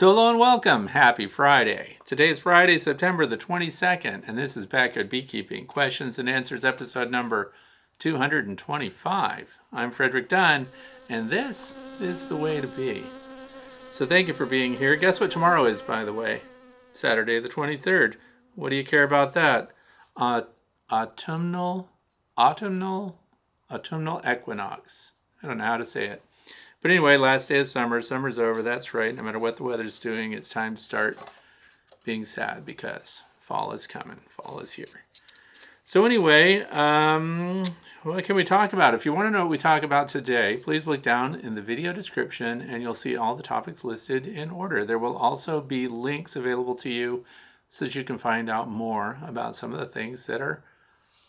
[0.00, 0.86] So, hello and welcome.
[0.86, 1.98] Happy Friday.
[2.06, 7.10] Today is Friday, September the 22nd, and this is Backyard Beekeeping Questions and Answers, episode
[7.10, 7.52] number
[7.98, 9.58] 225.
[9.70, 10.68] I'm Frederick Dunn,
[11.10, 13.02] and this is the way to be.
[13.90, 14.96] So, thank you for being here.
[14.96, 16.40] Guess what tomorrow is, by the way?
[16.94, 18.14] Saturday the 23rd.
[18.54, 19.70] What do you care about that?
[20.16, 20.44] Uh,
[20.90, 21.90] autumnal,
[22.38, 23.18] autumnal,
[23.70, 25.12] autumnal equinox.
[25.42, 26.22] I don't know how to say it.
[26.82, 28.00] But anyway, last day of summer.
[28.00, 28.62] Summer's over.
[28.62, 29.14] That's right.
[29.14, 31.18] No matter what the weather's doing, it's time to start
[32.04, 34.20] being sad because fall is coming.
[34.26, 35.04] Fall is here.
[35.84, 37.64] So anyway, um,
[38.02, 38.94] what can we talk about?
[38.94, 41.60] If you want to know what we talk about today, please look down in the
[41.60, 44.82] video description and you'll see all the topics listed in order.
[44.82, 47.26] There will also be links available to you
[47.68, 50.62] so that you can find out more about some of the things that are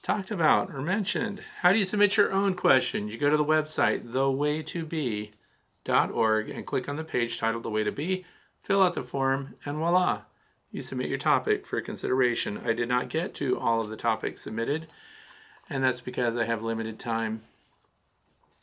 [0.01, 1.41] talked about or mentioned.
[1.59, 3.11] How do you submit your own questions?
[3.11, 4.31] You go to the website, The
[5.83, 8.25] Way org and click on the page titled The Way to Be,
[8.59, 10.21] fill out the form, and voila,
[10.71, 12.61] you submit your topic for consideration.
[12.63, 14.87] I did not get to all of the topics submitted,
[15.69, 17.41] and that's because I have limited time.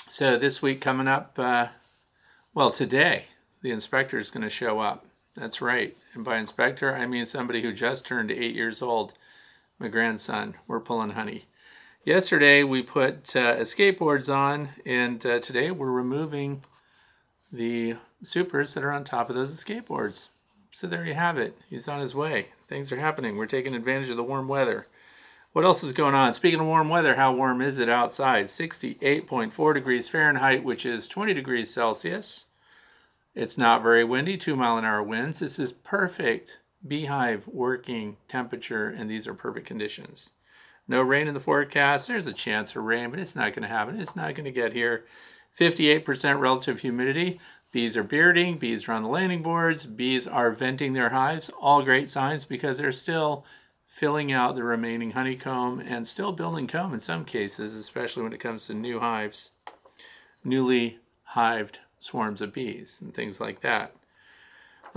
[0.08, 1.68] So this week coming up, uh,
[2.54, 3.26] well, today,
[3.62, 5.04] the inspector is going to show up.
[5.36, 5.96] That's right.
[6.14, 9.14] And by inspector, I mean somebody who just turned eight years old.
[9.78, 10.54] My grandson.
[10.66, 11.44] We're pulling honey.
[12.04, 16.62] Yesterday, we put uh, escape boards on, and uh, today we're removing
[17.53, 20.31] the supers that are on top of those escape boards.
[20.70, 21.56] So there you have it.
[21.69, 22.48] He's on his way.
[22.69, 23.36] Things are happening.
[23.36, 24.86] We're taking advantage of the warm weather.
[25.53, 26.34] What else is going on?
[26.34, 28.47] Speaking of warm weather, how warm is it outside?
[28.47, 32.44] 68.4 degrees Fahrenheit, which is 20 degrees Celsius.
[33.34, 35.40] It's not very windy, two mile an hour winds.
[35.40, 40.32] This is perfect beehive working temperature, and these are perfect conditions.
[40.87, 42.08] No rain in the forecast.
[42.08, 44.00] There's a chance of rain, but it's not going to happen.
[44.00, 45.05] It's not going to get here.
[45.58, 47.40] 58% relative humidity.
[47.72, 51.50] Bees are bearding, bees are on the landing boards, bees are venting their hives.
[51.60, 53.44] All great signs because they're still
[53.84, 58.40] filling out the remaining honeycomb and still building comb in some cases, especially when it
[58.40, 59.50] comes to new hives,
[60.44, 63.94] newly hived swarms of bees and things like that.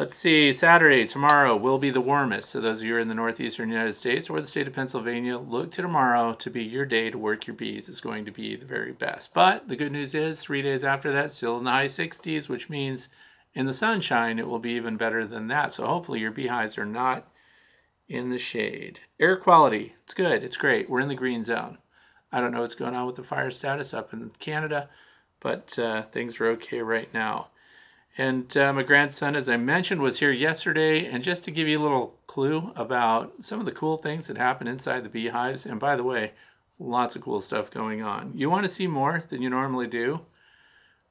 [0.01, 2.50] Let's see, Saturday, tomorrow will be the warmest.
[2.50, 5.69] So, those of you in the northeastern United States or the state of Pennsylvania, look
[5.74, 7.88] to tomorrow to be your day to work your bees.
[7.88, 9.31] It's going to be the very best.
[9.31, 12.68] But the good news is, three days after that, still in the high 60s, which
[12.68, 13.09] means
[13.53, 15.71] in the sunshine, it will be even better than that.
[15.71, 17.27] So, hopefully, your beehives are not
[18.09, 19.01] in the shade.
[19.19, 20.89] Air quality, it's good, it's great.
[20.89, 21.77] We're in the green zone.
[22.31, 24.89] I don't know what's going on with the fire status up in Canada,
[25.39, 27.50] but uh, things are okay right now.
[28.22, 31.08] And uh, my grandson, as I mentioned, was here yesterday.
[31.08, 34.38] And just to give you a little clue about some of the cool things that
[34.38, 36.34] happen inside the beehives, and by the way,
[36.78, 38.34] lots of cool stuff going on.
[38.36, 40.22] You want to see more than you normally do?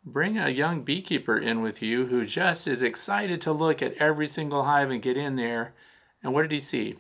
[0.05, 4.29] Bring a young beekeeper in with you who just is excited to look at every
[4.29, 5.75] single hive and get in there.
[6.23, 6.95] And what did he see?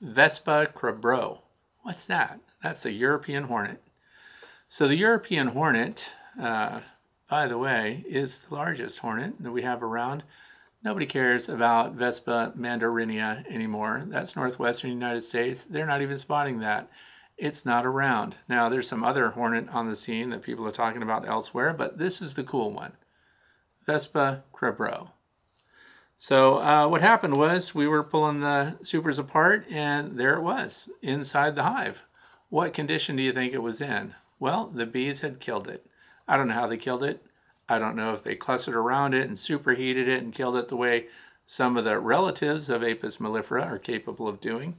[0.00, 1.40] Vespa crabro.
[1.82, 2.40] What's that?
[2.62, 3.82] That's a European hornet.
[4.66, 6.80] So the European hornet, uh,
[7.28, 10.22] by the way, is the largest hornet that we have around.
[10.82, 14.04] Nobody cares about Vespa mandarinia anymore.
[14.06, 15.64] That's northwestern United States.
[15.64, 16.88] They're not even spotting that.
[17.36, 18.36] It's not around.
[18.48, 21.98] Now, there's some other hornet on the scene that people are talking about elsewhere, but
[21.98, 22.92] this is the cool one
[23.86, 25.10] Vespa crabro.
[26.16, 30.88] So, uh, what happened was we were pulling the supers apart, and there it was
[31.00, 32.04] inside the hive.
[32.48, 34.14] What condition do you think it was in?
[34.40, 35.86] Well, the bees had killed it.
[36.28, 37.24] I don't know how they killed it.
[37.68, 40.76] I don't know if they clustered around it and superheated it and killed it the
[40.76, 41.06] way
[41.44, 44.76] some of the relatives of Apis mellifera are capable of doing.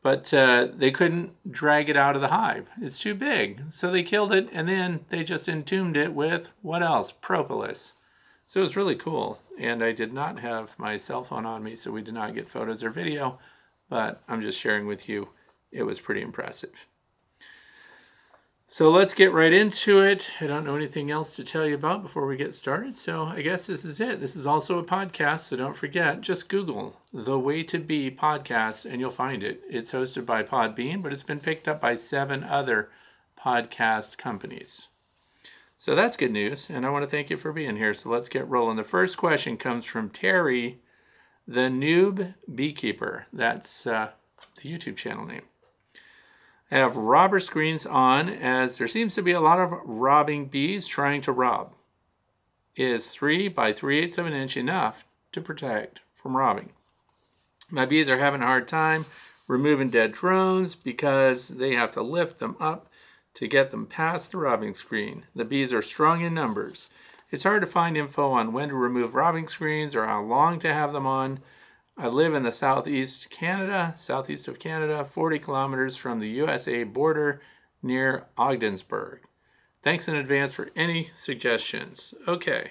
[0.00, 2.70] But uh, they couldn't drag it out of the hive.
[2.80, 3.62] It's too big.
[3.70, 7.10] So they killed it and then they just entombed it with what else?
[7.10, 7.94] Propolis.
[8.46, 9.40] So it was really cool.
[9.58, 12.48] And I did not have my cell phone on me, so we did not get
[12.48, 13.38] photos or video.
[13.90, 15.30] But I'm just sharing with you,
[15.72, 16.86] it was pretty impressive.
[18.70, 20.30] So let's get right into it.
[20.42, 22.98] I don't know anything else to tell you about before we get started.
[22.98, 24.20] So I guess this is it.
[24.20, 25.40] This is also a podcast.
[25.40, 29.62] So don't forget, just Google The Way to Be podcast and you'll find it.
[29.70, 32.90] It's hosted by Podbean, but it's been picked up by seven other
[33.42, 34.88] podcast companies.
[35.78, 36.68] So that's good news.
[36.68, 37.94] And I want to thank you for being here.
[37.94, 38.76] So let's get rolling.
[38.76, 40.78] The first question comes from Terry,
[41.46, 43.28] the Noob Beekeeper.
[43.32, 44.10] That's uh,
[44.56, 45.44] the YouTube channel name.
[46.70, 51.22] Have robber screens on as there seems to be a lot of robbing bees trying
[51.22, 51.72] to rob.
[52.76, 56.70] Is 3 by 3 eighths of an inch enough to protect from robbing?
[57.70, 59.06] My bees are having a hard time
[59.46, 62.88] removing dead drones because they have to lift them up
[63.34, 65.24] to get them past the robbing screen.
[65.34, 66.90] The bees are strong in numbers.
[67.30, 70.72] It's hard to find info on when to remove robbing screens or how long to
[70.72, 71.40] have them on.
[72.00, 77.40] I live in the southeast Canada, southeast of Canada, 40 kilometers from the USA border
[77.82, 79.22] near Ogdensburg.
[79.82, 82.14] Thanks in advance for any suggestions.
[82.28, 82.70] Okay.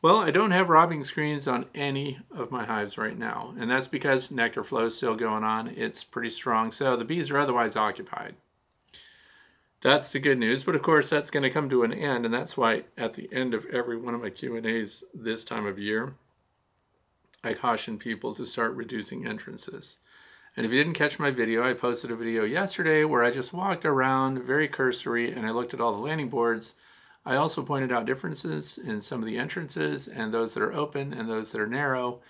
[0.00, 3.88] Well, I don't have robbing screens on any of my hives right now, and that's
[3.88, 5.68] because nectar flow is still going on.
[5.68, 8.36] It's pretty strong, so the bees are otherwise occupied.
[9.82, 12.32] That's the good news, but of course that's going to come to an end, and
[12.32, 16.14] that's why at the end of every one of my Q&As this time of year,
[17.42, 19.98] I caution people to start reducing entrances.
[20.56, 23.52] And if you didn't catch my video, I posted a video yesterday where I just
[23.52, 26.74] walked around very cursory and I looked at all the landing boards
[27.24, 31.12] I also pointed out differences in some of the entrances and those that are open
[31.12, 32.20] and those that are narrow.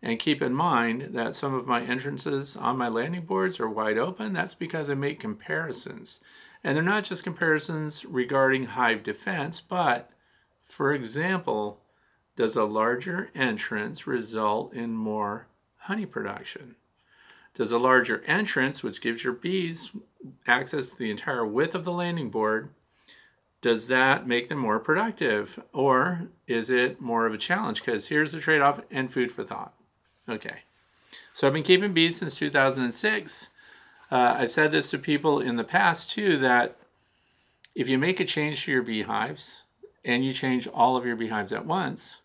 [0.00, 3.98] And keep in mind that some of my entrances on my landing boards are wide
[3.98, 4.32] open.
[4.32, 6.20] That's because I make comparisons.
[6.64, 10.10] And they're not just comparisons regarding hive defense, but
[10.60, 11.80] for example,
[12.38, 16.76] does a larger entrance result in more honey production?
[17.52, 19.90] Does a larger entrance, which gives your bees
[20.46, 22.68] access to the entire width of the landing board,
[23.60, 27.84] does that make them more productive or is it more of a challenge?
[27.84, 29.74] Because here's the trade off and food for thought.
[30.28, 30.62] Okay,
[31.32, 33.48] so I've been keeping bees since 2006.
[34.12, 36.76] Uh, I've said this to people in the past too that
[37.74, 39.64] if you make a change to your beehives
[40.04, 42.20] and you change all of your beehives at once,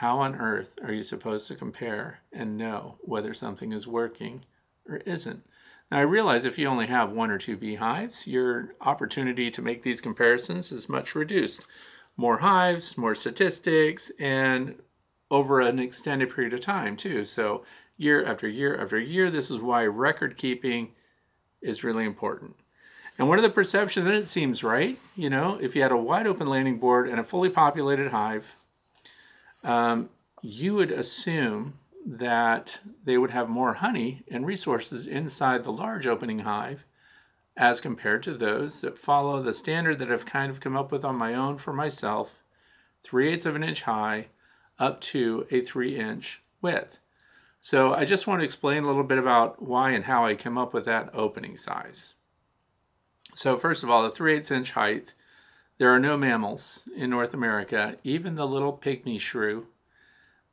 [0.00, 4.42] how on earth are you supposed to compare and know whether something is working
[4.88, 5.44] or isn't?
[5.90, 9.82] Now I realize if you only have one or two beehives, your opportunity to make
[9.82, 11.66] these comparisons is much reduced.
[12.16, 14.76] More hives, more statistics, and
[15.30, 17.22] over an extended period of time too.
[17.26, 17.66] So
[17.98, 20.92] year after year after year, this is why record keeping
[21.60, 22.56] is really important.
[23.18, 25.96] And one of the perceptions, and it seems right, you know, if you had a
[25.98, 28.56] wide open landing board and a fully populated hive,
[29.62, 30.10] um,
[30.42, 31.74] you would assume
[32.06, 36.84] that they would have more honey and resources inside the large opening hive
[37.56, 41.04] as compared to those that follow the standard that I've kind of come up with
[41.04, 42.36] on my own for myself,
[43.02, 44.28] 3 eighths of an inch high
[44.78, 46.98] up to a 3 inch width.
[47.60, 50.56] So I just want to explain a little bit about why and how I came
[50.56, 52.14] up with that opening size.
[53.34, 55.12] So first of all, the 3 eighths inch height,
[55.80, 59.66] there are no mammals in North America, even the little pygmy shrew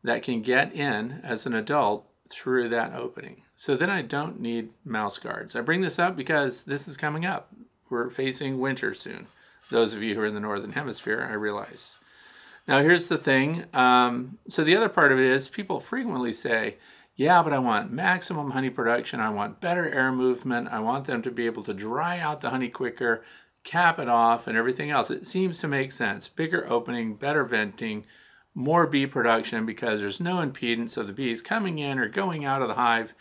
[0.01, 3.41] that can get in as an adult through that opening.
[3.53, 5.53] So then I don't need mouse guards.
[5.53, 7.53] I bring this up because this is coming up.
[7.89, 9.27] We're facing winter soon.
[9.69, 11.97] Those of you who are in the Northern Hemisphere, I realize.
[12.65, 13.65] Now, here's the thing.
[13.73, 16.77] Um, so, the other part of it is people frequently say,
[17.17, 19.19] yeah, but I want maximum honey production.
[19.19, 20.69] I want better air movement.
[20.71, 23.25] I want them to be able to dry out the honey quicker,
[23.67, 25.11] cap it off, and everything else.
[25.11, 26.29] It seems to make sense.
[26.29, 28.05] Bigger opening, better venting,
[28.55, 32.61] more bee production because there's no impedance of the bees coming in or going out
[32.61, 33.13] of the hive,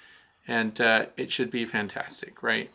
[0.46, 2.70] and uh, it should be fantastic, right?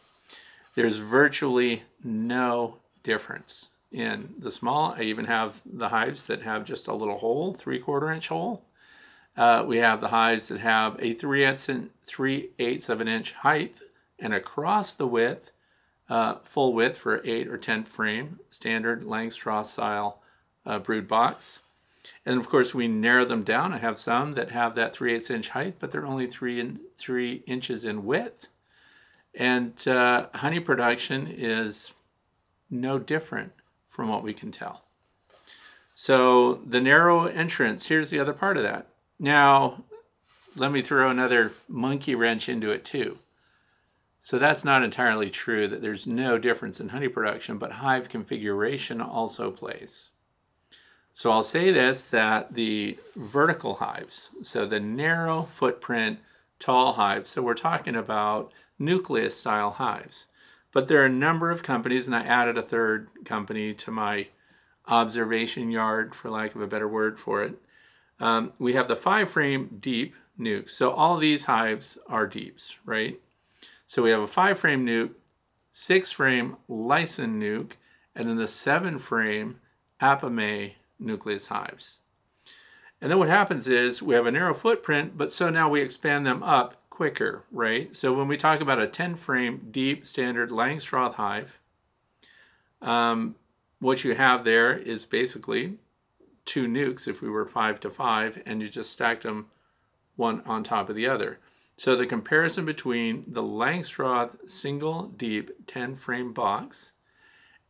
[0.76, 4.94] There's virtually no difference in the small.
[4.98, 8.64] I even have the hives that have just a little hole, three quarter inch hole.
[9.38, 11.70] Uh, we have the hives that have a three eighths,
[12.04, 13.80] three eighths of an inch height
[14.20, 15.52] and across the width,
[16.12, 20.20] uh, full width for eight or 10 frame, standard Langstroth style
[20.66, 21.60] uh, brood box.
[22.26, 23.72] And of course, we narrow them down.
[23.72, 26.80] I have some that have that 3 8 inch height, but they're only 3, in,
[26.98, 28.48] three inches in width.
[29.34, 31.94] And uh, honey production is
[32.70, 33.54] no different
[33.88, 34.84] from what we can tell.
[35.94, 38.88] So the narrow entrance, here's the other part of that.
[39.18, 39.86] Now,
[40.58, 43.18] let me throw another monkey wrench into it too.
[44.24, 49.02] So that's not entirely true that there's no difference in honey production, but hive configuration
[49.02, 50.12] also plays.
[51.12, 56.20] So I'll say this, that the vertical hives, so the narrow footprint,
[56.60, 60.28] tall hives, so we're talking about nucleus style hives.
[60.72, 64.28] But there are a number of companies, and I added a third company to my
[64.88, 67.56] observation yard, for lack of a better word for it.
[68.20, 70.70] Um, we have the five frame deep nuke.
[70.70, 73.20] So all these hives are deeps, right?
[73.92, 75.16] So we have a five frame nuke,
[75.70, 77.74] six frame Lyson nuke,
[78.16, 79.60] and then the seven frame
[80.02, 82.00] Apimaye nucleus hives.
[83.02, 86.26] And then what happens is we have a narrow footprint, but so now we expand
[86.26, 87.94] them up quicker, right?
[87.94, 91.60] So when we talk about a 10 frame deep standard Langstroth hive,
[92.82, 93.36] um,
[93.80, 95.80] what you have there is basically
[96.46, 99.48] two nukes if we were five to five, and you just stacked them
[100.16, 101.40] one on top of the other.
[101.82, 106.92] So the comparison between the Langstroth single deep 10 frame box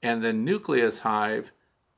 [0.04, 1.54] and the nucleus hive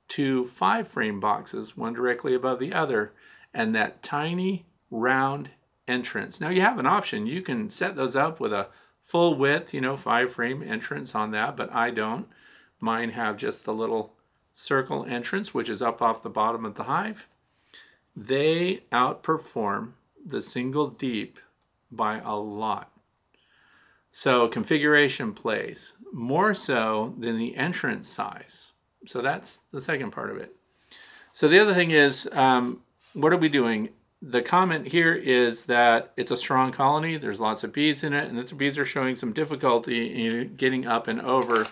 [0.08, 3.13] two five frame boxes, one directly above the other,
[3.51, 5.50] and that tiny round
[5.88, 6.39] entrance.
[6.39, 7.25] Now you have an option.
[7.25, 8.67] You can set those up with a
[9.01, 12.27] full width, you know, five frame entrance on that, but I don't.
[12.79, 14.13] Mine have just the little
[14.53, 17.27] circle entrance, which is up off the bottom of the hive.
[18.15, 19.93] They outperform
[20.24, 21.39] the single deep
[21.96, 22.92] by a lot.
[24.12, 28.74] So configuration plays more so than the entrance size.
[29.06, 30.56] So that's the second part of it.
[31.34, 32.82] So the other thing is, um,
[33.14, 33.90] what are we doing?
[34.22, 37.18] The comment here is that it's a strong colony.
[37.18, 40.86] There's lots of bees in it, and the bees are showing some difficulty in getting
[40.86, 41.66] up and over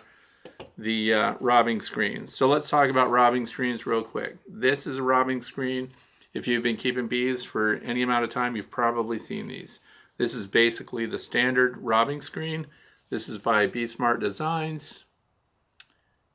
[0.78, 2.34] the uh, robbing screens.
[2.34, 4.38] So let's talk about robbing screens real quick.
[4.50, 5.92] This is a robbing screen.
[6.34, 9.80] If you've been keeping bees for any amount of time, you've probably seen these.
[10.18, 12.68] This is basically the standard robbing screen.
[13.10, 15.06] This is by Bee Smart Designs.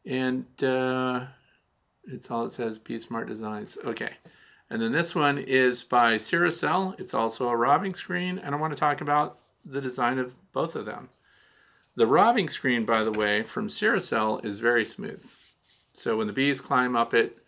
[0.04, 1.26] And uh,
[2.06, 3.78] it's all it says, Bee Smart Designs.
[3.85, 4.14] Okay.
[4.68, 6.99] And then this one is by Ceracell.
[6.99, 8.38] It's also a robbing screen.
[8.38, 11.11] And I want to talk about the design of both of them.
[11.95, 15.25] The robbing screen, by the way, from Ceracell is very smooth.
[15.92, 17.38] So when the bees climb up it,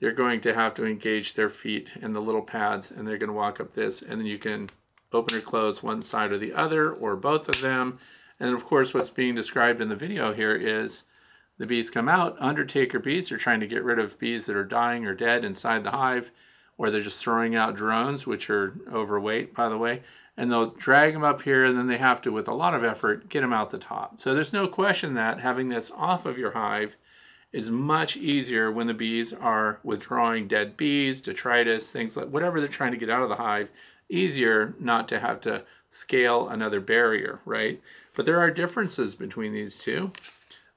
[0.00, 3.28] they're going to have to engage their feet in the little pads and they're going
[3.28, 4.70] to walk up this and then you can
[5.12, 7.98] open or close one side or the other or both of them.
[8.38, 11.04] And of course what's being described in the video here is
[11.58, 14.64] the bees come out, undertaker bees are trying to get rid of bees that are
[14.64, 16.30] dying or dead inside the hive
[16.76, 20.02] or they're just throwing out drones which are overweight by the way
[20.38, 22.84] and they'll drag them up here and then they have to with a lot of
[22.84, 24.20] effort get them out the top.
[24.20, 26.96] So there's no question that having this off of your hive
[27.52, 32.68] is much easier when the bees are withdrawing dead bees, detritus, things like whatever they're
[32.68, 33.70] trying to get out of the hive,
[34.08, 37.80] easier not to have to scale another barrier, right?
[38.14, 40.12] But there are differences between these two.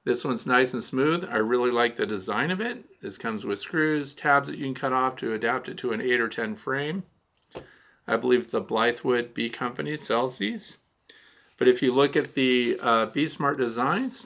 [0.03, 1.27] This one's nice and smooth.
[1.29, 2.85] I really like the design of it.
[3.01, 6.01] This comes with screws, tabs that you can cut off to adapt it to an
[6.01, 7.03] 8 or 10 frame.
[8.07, 10.77] I believe the Blythewood Bee Company sells these.
[11.57, 14.25] But if you look at the uh, Bee Smart designs,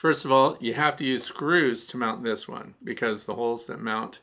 [0.00, 3.66] First of all, you have to use screws to mount this one because the holes
[3.66, 4.20] that mount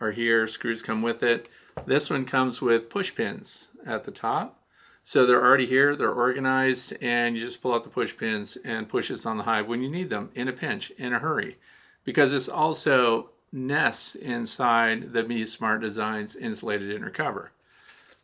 [0.00, 0.46] are here.
[0.46, 1.48] Screws come with it.
[1.86, 4.58] This one comes with push pins at the top.
[5.02, 8.88] So they're already here, they're organized, and you just pull out the push pins and
[8.88, 11.58] push this on the hive when you need them in a pinch, in a hurry.
[12.04, 17.50] Because this also nests inside the Bee Smart Designs insulated inner cover.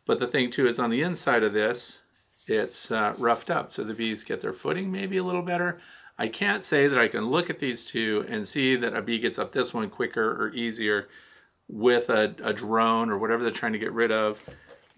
[0.05, 2.01] But the thing too is on the inside of this,
[2.47, 5.79] it's uh, roughed up so the bees get their footing maybe a little better.
[6.17, 9.19] I can't say that I can look at these two and see that a bee
[9.19, 11.07] gets up this one quicker or easier
[11.69, 14.41] with a, a drone or whatever they're trying to get rid of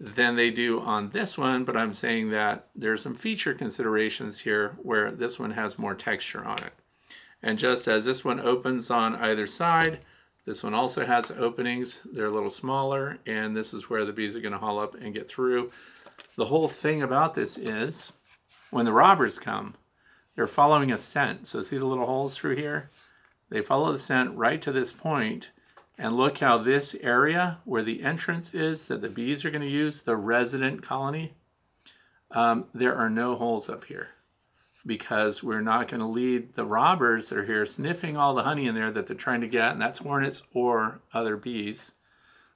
[0.00, 4.76] than they do on this one, but I'm saying that there's some feature considerations here
[4.82, 6.72] where this one has more texture on it.
[7.40, 10.00] And just as this one opens on either side,
[10.44, 12.02] this one also has openings.
[12.10, 14.94] They're a little smaller, and this is where the bees are going to haul up
[14.94, 15.70] and get through.
[16.36, 18.12] The whole thing about this is
[18.70, 19.74] when the robbers come,
[20.34, 21.46] they're following a scent.
[21.46, 22.90] So see the little holes through here?
[23.50, 25.52] They follow the scent right to this point,
[26.02, 29.68] and look how this area where the entrance is that the bees are going to
[29.68, 31.32] use, the resident colony,
[32.32, 34.08] um, there are no holes up here
[34.84, 38.66] because we're not going to lead the robbers that are here sniffing all the honey
[38.66, 41.92] in there that they're trying to get, and that's hornets or other bees.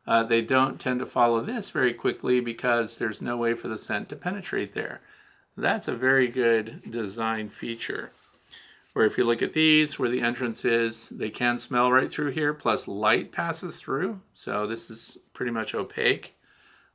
[0.08, 3.78] Uh, they don't tend to follow this very quickly because there's no way for the
[3.78, 5.00] scent to penetrate there.
[5.56, 8.10] That's a very good design feature.
[8.96, 12.30] Where if you look at these, where the entrance is, they can smell right through
[12.30, 14.22] here, plus light passes through.
[14.32, 16.34] So this is pretty much opaque.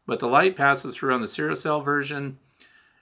[0.08, 2.40] But the light passes through on the Ceracell version,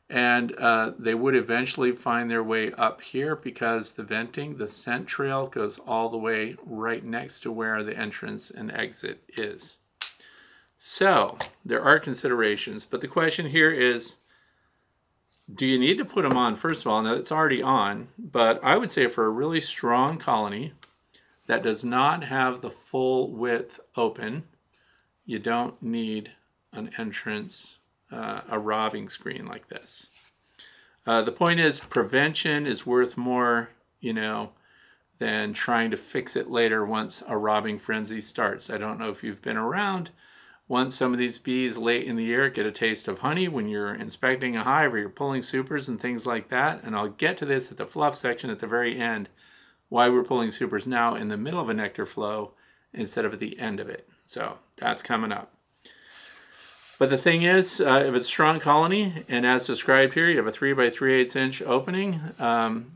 [0.10, 5.08] and uh, they would eventually find their way up here because the venting, the scent
[5.08, 9.78] trail, goes all the way right next to where the entrance and exit is.
[10.76, 14.18] So there are considerations, but the question here is
[15.54, 16.56] do you need to put them on?
[16.56, 20.18] First of all, now it's already on, but I would say for a really strong
[20.18, 20.74] colony
[21.48, 24.44] that does not have the full width open,
[25.26, 26.32] you don't need
[26.72, 27.78] an entrance,
[28.12, 30.10] uh, a robbing screen like this.
[31.08, 34.52] Uh, the point is, prevention is worth more, you know,
[35.18, 38.70] than trying to fix it later once a robbing frenzy starts.
[38.70, 40.12] I don't know if you've been around
[40.70, 43.68] once some of these bees late in the year get a taste of honey when
[43.68, 46.82] you're inspecting a hive or you're pulling supers and things like that.
[46.84, 49.30] And I'll get to this at the fluff section at the very end,
[49.90, 52.54] why we're pulling supers now in the middle of a nectar flow
[52.94, 54.08] instead of at the end of it.
[54.28, 55.52] So that's coming up.
[57.00, 60.38] But the thing is, uh, if it's a strong colony, and as described here, you
[60.38, 62.92] have a 3 by 3 8 inch opening, um,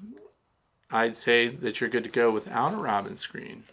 [0.92, 3.64] I'd say that you're good to go without a robbing screen.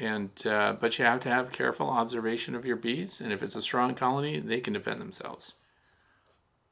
[0.00, 3.54] And uh, but you have to have careful observation of your bees, and if it's
[3.54, 5.54] a strong colony, they can defend themselves.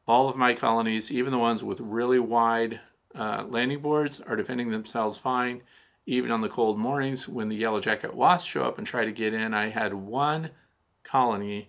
[0.07, 2.81] All of my colonies, even the ones with really wide
[3.15, 5.63] uh, landing boards, are defending themselves fine.
[6.07, 9.13] Even on the cold mornings when the yellow jacket wasps show up and try to
[9.13, 10.51] get in, I had one
[11.03, 11.69] colony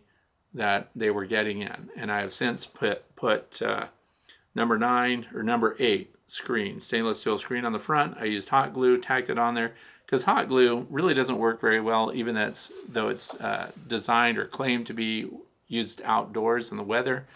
[0.53, 3.87] that they were getting in, and I have since put put uh,
[4.55, 8.15] number nine or number eight screen, stainless steel screen on the front.
[8.17, 9.73] I used hot glue, tacked it on there
[10.09, 14.87] because hot glue really doesn't work very well, even though it's uh, designed or claimed
[14.87, 15.29] to be
[15.67, 17.27] used outdoors in the weather.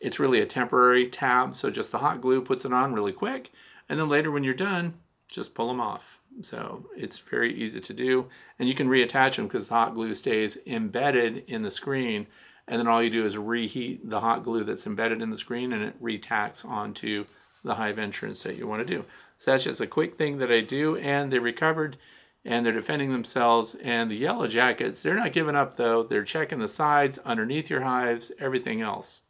[0.00, 3.52] It's really a temporary tab, so just the hot glue puts it on really quick,
[3.90, 4.94] and then later when you're done,
[5.28, 6.18] just pull them off.
[6.40, 10.14] So it's very easy to do, and you can reattach them because the hot glue
[10.14, 12.26] stays embedded in the screen,
[12.66, 15.74] and then all you do is reheat the hot glue that's embedded in the screen,
[15.74, 17.26] and it retacks onto
[17.62, 19.04] the hive entrance that you want to do.
[19.36, 21.96] So that's just a quick thing that I do, and they recovered
[22.44, 23.74] and they're defending themselves.
[23.76, 26.02] And the yellow jackets, they're not giving up though.
[26.02, 29.20] They're checking the sides, underneath your hives, everything else.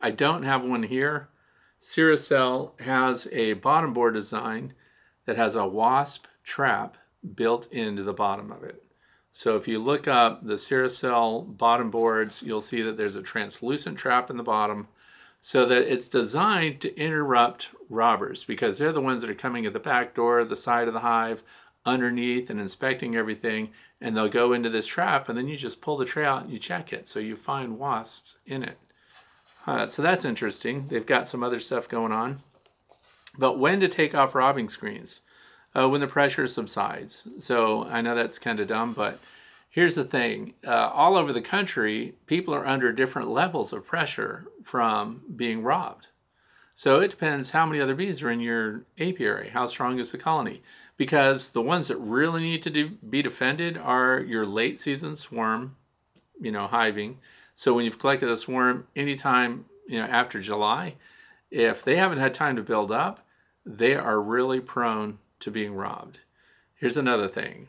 [0.00, 1.28] I don't have one here.
[1.80, 4.72] Ceracell has a bottom board design
[5.26, 6.96] that has a wasp trap
[7.34, 8.82] built into the bottom of it.
[9.32, 13.98] So if you look up the Ceracell bottom boards, you'll see that there's a translucent
[13.98, 14.88] trap in the bottom
[15.46, 19.72] so that it's designed to interrupt robbers because they're the ones that are coming at
[19.72, 21.44] the back door, the side of the hive,
[21.84, 25.96] underneath and inspecting everything and they'll go into this trap and then you just pull
[25.96, 27.06] the tray out and you check it.
[27.06, 28.76] So you find wasps in it.
[29.68, 30.88] Uh, so that's interesting.
[30.88, 32.42] They've got some other stuff going on.
[33.38, 35.20] But when to take off robbing screens?
[35.76, 37.28] Uh, when the pressure subsides.
[37.38, 39.20] So i know that's kind of dumb but
[39.76, 44.46] here's the thing uh, all over the country people are under different levels of pressure
[44.62, 46.08] from being robbed
[46.74, 50.18] so it depends how many other bees are in your apiary how strong is the
[50.18, 50.62] colony
[50.96, 55.76] because the ones that really need to be defended are your late season swarm,
[56.40, 57.18] you know, hiving.
[57.54, 60.94] So when you've collected a swarm anytime, you know, after July,
[61.50, 63.26] if they haven't had time to build up,
[63.64, 66.20] they are really prone to being robbed.
[66.74, 67.68] Here's another thing.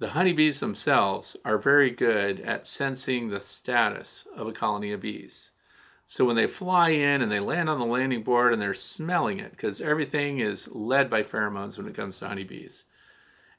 [0.00, 5.50] The honeybees themselves are very good at sensing the status of a colony of bees.
[6.06, 9.40] So when they fly in and they land on the landing board and they're smelling
[9.40, 12.84] it, because everything is led by pheromones when it comes to honeybees.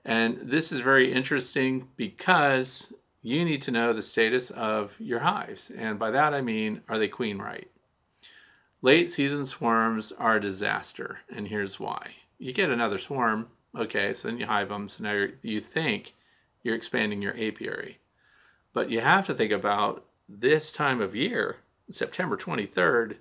[0.06, 5.70] And this is very interesting because you need to know the status of your hives.
[5.70, 7.70] And by that I mean, are they queen right?
[8.82, 12.16] Late season swarms are a disaster, and here's why.
[12.38, 13.48] You get another swarm,
[13.78, 16.14] okay, so then you hive them, so now you think
[16.64, 18.00] you're expanding your apiary.
[18.74, 21.58] But you have to think about this time of year
[21.92, 23.18] September 23rd,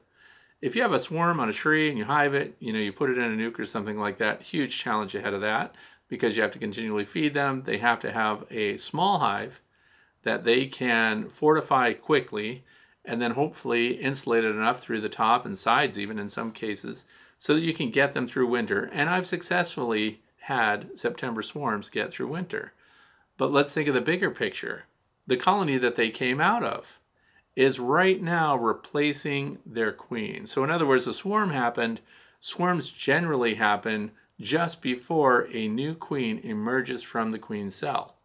[0.60, 2.92] if you have a swarm on a tree and you hive it, you know, you
[2.92, 5.74] put it in a nuc or something like that, huge challenge ahead of that
[6.08, 7.62] because you have to continually feed them.
[7.64, 9.60] They have to have a small hive
[10.22, 12.64] that they can fortify quickly
[13.04, 17.06] and then hopefully insulate it enough through the top and sides, even in some cases,
[17.38, 18.90] so that you can get them through winter.
[18.92, 22.72] And I've successfully had September swarms get through winter.
[23.38, 24.84] But let's think of the bigger picture
[25.28, 26.98] the colony that they came out of
[27.54, 30.46] is right now replacing their queen.
[30.46, 32.00] So, in other words, a swarm happened.
[32.40, 38.16] Swarms generally happen just before a new queen emerges from the queen cell.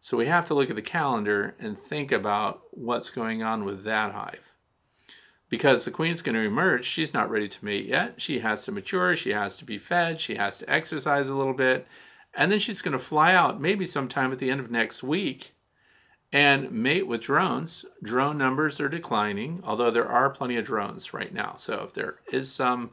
[0.00, 3.84] So, we have to look at the calendar and think about what's going on with
[3.84, 4.56] that hive.
[5.48, 8.20] Because the queen's going to emerge, she's not ready to mate yet.
[8.20, 11.54] She has to mature, she has to be fed, she has to exercise a little
[11.54, 11.86] bit,
[12.34, 15.54] and then she's going to fly out maybe sometime at the end of next week
[16.32, 17.84] and mate with drones.
[18.02, 21.54] Drone numbers are declining, although there are plenty of drones right now.
[21.58, 22.90] So if there is some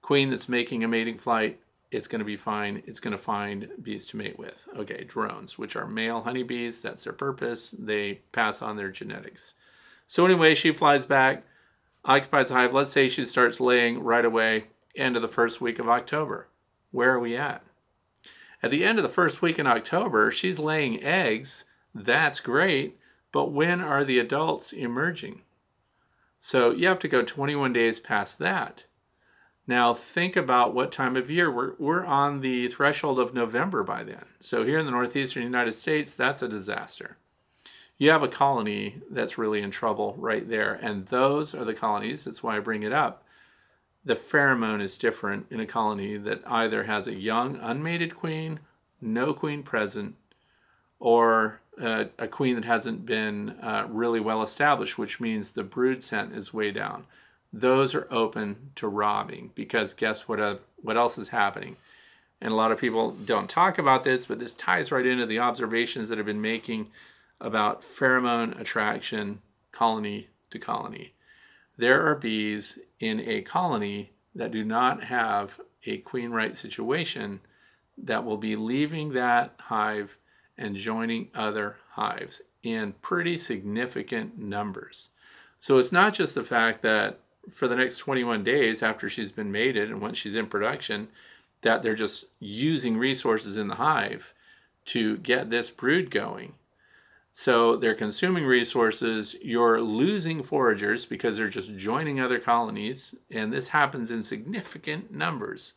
[0.00, 1.60] queen that's making a mating flight,
[1.90, 2.82] it's going to be fine.
[2.86, 4.68] It's going to find bees to mate with.
[4.76, 7.74] Okay, drones, which are male honeybees, that's their purpose.
[7.76, 9.54] They pass on their genetics.
[10.06, 11.44] So anyway, she flies back,
[12.04, 12.74] occupies the hive.
[12.74, 14.64] Let's say she starts laying right away,
[14.94, 16.48] end of the first week of October.
[16.90, 17.62] Where are we at?
[18.62, 22.98] At the end of the first week in October, she's laying eggs that's great,
[23.32, 25.42] but when are the adults emerging?
[26.38, 28.86] So you have to go 21 days past that.
[29.66, 31.50] Now think about what time of year.
[31.50, 34.24] We're, we're on the threshold of November by then.
[34.40, 37.18] So here in the northeastern United States, that's a disaster.
[37.98, 40.78] You have a colony that's really in trouble right there.
[40.80, 43.24] And those are the colonies, that's why I bring it up.
[44.04, 48.60] The pheromone is different in a colony that either has a young unmated queen,
[49.00, 50.16] no queen present,
[50.98, 56.02] or uh, a queen that hasn't been uh, really well established, which means the brood
[56.02, 57.04] scent is way down.
[57.52, 60.40] Those are open to robbing because guess what?
[60.40, 61.76] Uh, what else is happening?
[62.40, 65.38] and a lot of people don't talk about this, but this ties right into the
[65.38, 66.90] observations that have been making
[67.40, 69.40] about pheromone attraction
[69.72, 71.14] colony to colony.
[71.78, 77.40] There are bees in a colony that do not have a queen right situation
[77.96, 80.18] that will be leaving that hive
[80.56, 85.10] and joining other hives in pretty significant numbers.
[85.58, 89.52] So it's not just the fact that for the next 21 days after she's been
[89.52, 91.08] mated and once she's in production,
[91.62, 94.34] that they're just using resources in the hive
[94.86, 96.54] to get this brood going.
[97.38, 99.36] So they're consuming resources.
[99.40, 105.74] You're losing foragers because they're just joining other colonies, and this happens in significant numbers.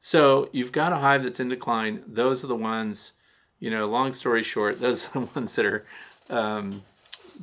[0.00, 2.02] So you've got a hive that's in decline.
[2.08, 3.12] Those are the ones,
[3.60, 5.86] you know, long story short, those are the ones that are
[6.28, 6.82] um,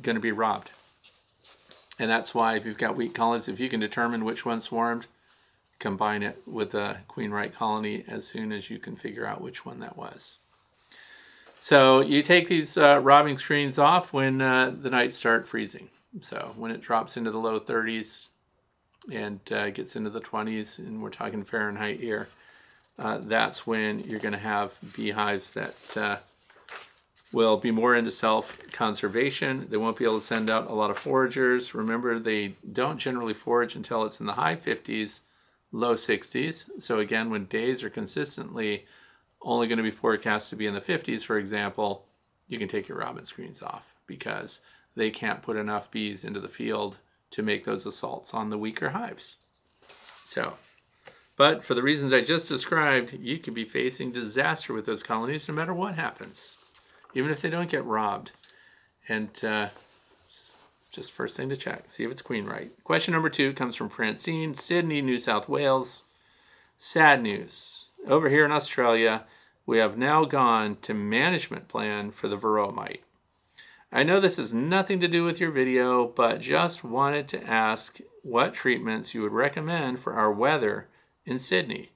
[0.02, 0.70] going to be robbed.
[1.98, 5.06] And that's why if you've got weak colonies, if you can determine which one swarmed,
[5.78, 9.64] combine it with a queen right colony as soon as you can figure out which
[9.64, 10.36] one that was.
[11.64, 15.88] So you take these uh, robbing screens off when uh, the nights start freezing.
[16.20, 18.28] So when it drops into the low 30s
[19.10, 22.28] and uh, gets into the 20s, and we're talking Fahrenheit here,
[22.98, 26.16] uh, that's when you're going to have beehives that uh,
[27.32, 29.68] will be more into self-conservation.
[29.70, 31.72] They won't be able to send out a lot of foragers.
[31.72, 35.22] Remember, they don't generally forage until it's in the high 50s,
[35.72, 36.82] low 60s.
[36.82, 38.84] So again, when days are consistently
[39.44, 42.04] only going to be forecast to be in the 50s, for example,
[42.48, 44.60] you can take your robbing screens off because
[44.96, 46.98] they can't put enough bees into the field
[47.30, 49.36] to make those assaults on the weaker hives.
[50.24, 50.54] So
[51.36, 55.48] but for the reasons I just described, you could be facing disaster with those colonies
[55.48, 56.56] no matter what happens,
[57.14, 58.32] even if they don't get robbed.
[59.08, 59.68] And uh,
[60.92, 62.70] just first thing to check, see if it's queen right.
[62.84, 66.04] Question number two comes from Francine, Sydney, New South Wales.
[66.76, 67.86] Sad news.
[68.06, 69.24] Over here in Australia,
[69.66, 73.02] we have now gone to management plan for the varroa mite.
[73.90, 77.98] I know this has nothing to do with your video, but just wanted to ask
[78.22, 80.88] what treatments you would recommend for our weather
[81.24, 81.92] in Sydney.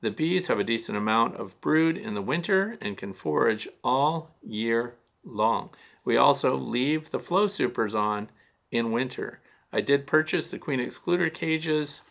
[0.00, 4.34] The bees have a decent amount of brood in the winter and can forage all
[4.42, 4.94] year
[5.24, 5.70] long.
[6.04, 8.30] We also leave the flow supers on
[8.70, 9.40] in winter.
[9.72, 12.02] I did purchase the queen excluder cages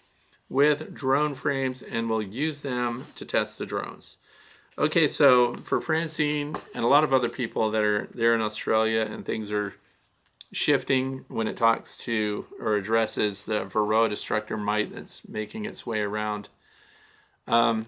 [0.49, 4.17] with drone frames and will use them to test the drones.
[4.79, 9.01] Okay, so for Francine and a lot of other people that are there in Australia
[9.01, 9.73] and things are
[10.51, 16.01] shifting when it talks to or addresses the Varroa destructor mite that's making its way
[16.01, 16.49] around.
[17.47, 17.87] Um,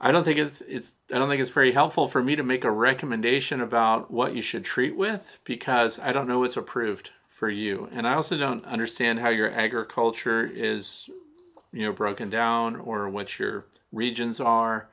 [0.00, 2.64] I don't think it's it's I don't think it's very helpful for me to make
[2.64, 7.50] a recommendation about what you should treat with because I don't know what's approved for
[7.50, 11.08] you, and I also don't understand how your agriculture is,
[11.72, 14.88] you know, broken down or what your regions are,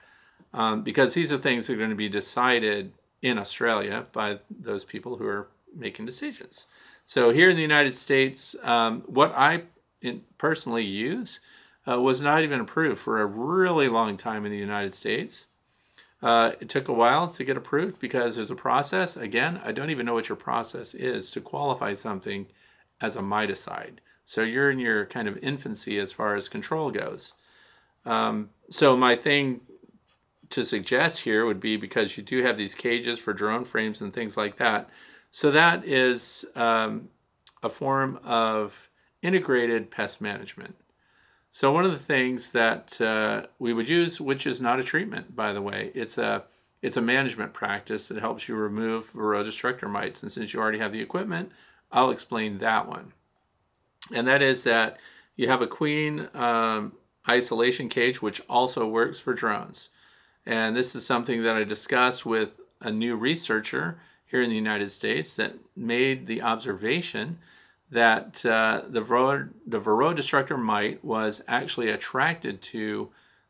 [0.53, 4.83] um, because these are things that are going to be decided in Australia by those
[4.83, 6.67] people who are making decisions.
[7.05, 9.63] So here in the United States, um, what I
[10.37, 11.39] personally use
[11.89, 15.47] uh, was not even approved for a really long time in the United States.
[16.21, 19.17] Uh, it took a while to get approved because there's a process.
[19.17, 22.47] Again, I don't even know what your process is to qualify something
[23.01, 23.97] as a miticide.
[24.23, 27.33] So you're in your kind of infancy as far as control goes.
[28.05, 29.61] Um, so my thing
[30.49, 34.11] to suggest here would be because you do have these cages for drone frames and
[34.11, 34.89] things like that.
[35.29, 37.09] So that is um,
[37.61, 38.89] a form of
[39.21, 40.73] integrated pest management.
[41.51, 45.35] So one of the things that uh, we would use, which is not a treatment,
[45.35, 46.45] by the way, it's a
[46.81, 50.23] it's a management practice that helps you remove varroa destructor mites.
[50.23, 51.51] And since you already have the equipment,
[51.91, 53.13] I'll explain that one.
[54.11, 54.97] And that is that
[55.35, 56.93] you have a queen um,
[57.29, 59.89] isolation cage, which also works for drones.
[60.45, 64.89] And this is something that I discussed with a new researcher here in the United
[64.91, 67.39] States that made the observation
[67.89, 73.09] that uh, the, Varroa, the Varroa destructor mite was actually attracted to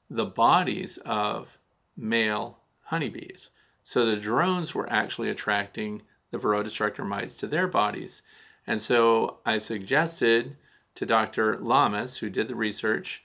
[0.10, 1.58] the bodies of
[1.96, 3.50] male honeybees.
[3.84, 8.22] So the drones were actually attracting the Varroa destructor mites to their bodies.
[8.68, 10.58] And so I suggested
[10.96, 11.58] to Dr.
[11.60, 13.24] Lamas, who did the research,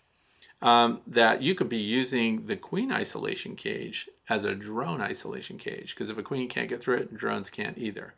[0.61, 5.94] um, that you could be using the queen isolation cage as a drone isolation cage.
[5.94, 8.14] Because if a queen can't get through it, drones can't either.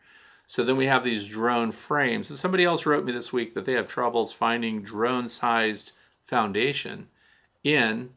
[0.46, 2.30] So then we have these drone frames.
[2.30, 7.08] And somebody else wrote me this week that they have troubles finding drone sized foundation
[7.62, 8.10] in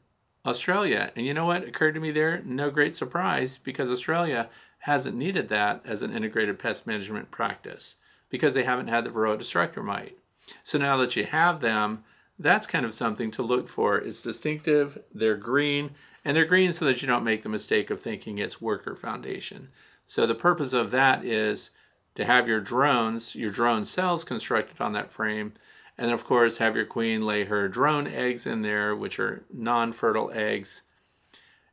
[0.45, 1.11] Australia.
[1.15, 2.41] And you know what occurred to me there?
[2.45, 7.97] No great surprise because Australia hasn't needed that as an integrated pest management practice
[8.29, 10.17] because they haven't had the Varroa destructor mite.
[10.63, 12.03] So now that you have them,
[12.39, 13.97] that's kind of something to look for.
[13.97, 15.91] It's distinctive, they're green,
[16.25, 19.69] and they're green so that you don't make the mistake of thinking it's worker foundation.
[20.05, 21.71] So the purpose of that is
[22.15, 25.53] to have your drones, your drone cells constructed on that frame,
[25.97, 30.31] and of course have your queen lay her drone eggs in there, which are non-fertile
[30.33, 30.83] eggs.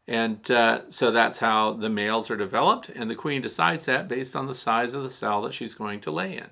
[0.07, 4.35] And uh, so that's how the males are developed, and the queen decides that based
[4.35, 6.49] on the size of the cell that she's going to lay in.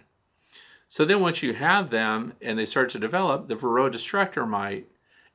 [0.88, 4.88] So then once you have them and they start to develop, the Varroa destructor mite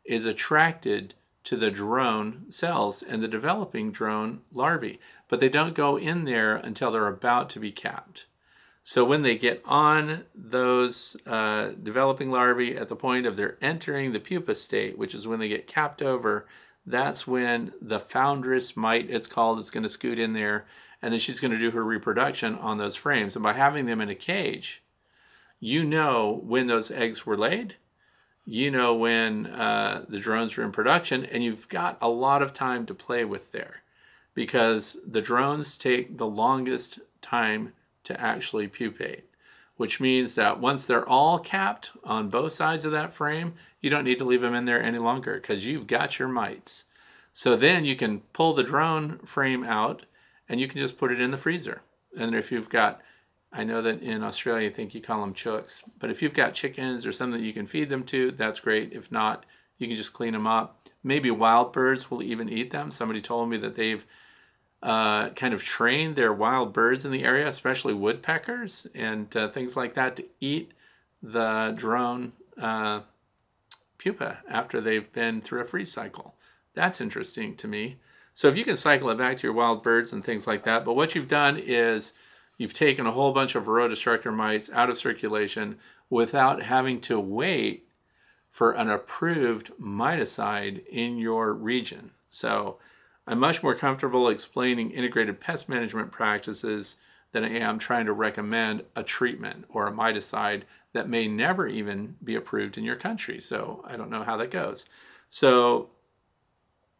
[0.04, 1.14] is attracted
[1.44, 6.56] to the drone cells and the developing drone larvae, but they don't go in there
[6.56, 8.26] until they're about to be capped.
[8.82, 14.12] So when they get on those uh, developing larvae at the point of their entering
[14.12, 16.48] the pupa state, which is when they get capped over,
[16.86, 20.66] that's when the foundress mite, it's called, is going to scoot in there,
[21.02, 23.36] and then she's going to do her reproduction on those frames.
[23.36, 24.83] And by having them in a cage,
[25.64, 27.76] you know when those eggs were laid,
[28.44, 32.52] you know when uh, the drones were in production, and you've got a lot of
[32.52, 33.84] time to play with there
[34.34, 37.72] because the drones take the longest time
[38.04, 39.24] to actually pupate,
[39.78, 44.04] which means that once they're all capped on both sides of that frame, you don't
[44.04, 46.84] need to leave them in there any longer because you've got your mites.
[47.32, 50.08] So then you can pull the drone frame out
[50.50, 51.84] and you can just put it in the freezer.
[52.18, 53.00] And if you've got,
[53.54, 56.56] I know that in Australia, I think you call them chooks, but if you've got
[56.56, 58.92] chickens or something that you can feed them to, that's great.
[58.94, 59.46] If not,
[59.78, 60.90] you can just clean them up.
[61.04, 62.90] Maybe wild birds will even eat them.
[62.90, 64.06] Somebody told me that they've
[64.82, 69.78] uh, kind of trained their wild birds in the area, especially woodpeckers and uh, things
[69.78, 70.72] like that, to eat
[71.22, 73.02] the drone uh,
[73.98, 76.36] pupa after they've been through a freeze cycle.
[76.74, 77.98] That's interesting to me.
[78.34, 80.84] So if you can cycle it back to your wild birds and things like that,
[80.84, 82.14] but what you've done is
[82.58, 85.78] you've taken a whole bunch of destructor mites out of circulation
[86.10, 87.88] without having to wait
[88.50, 92.12] for an approved miticide in your region.
[92.30, 92.78] So
[93.26, 96.98] I'm much more comfortable explaining integrated pest management practices
[97.32, 100.64] than I am trying to recommend a treatment or a miticide
[100.94, 103.40] that may never even be approved in your country.
[103.40, 104.86] So I don't know how that goes.
[105.30, 105.90] So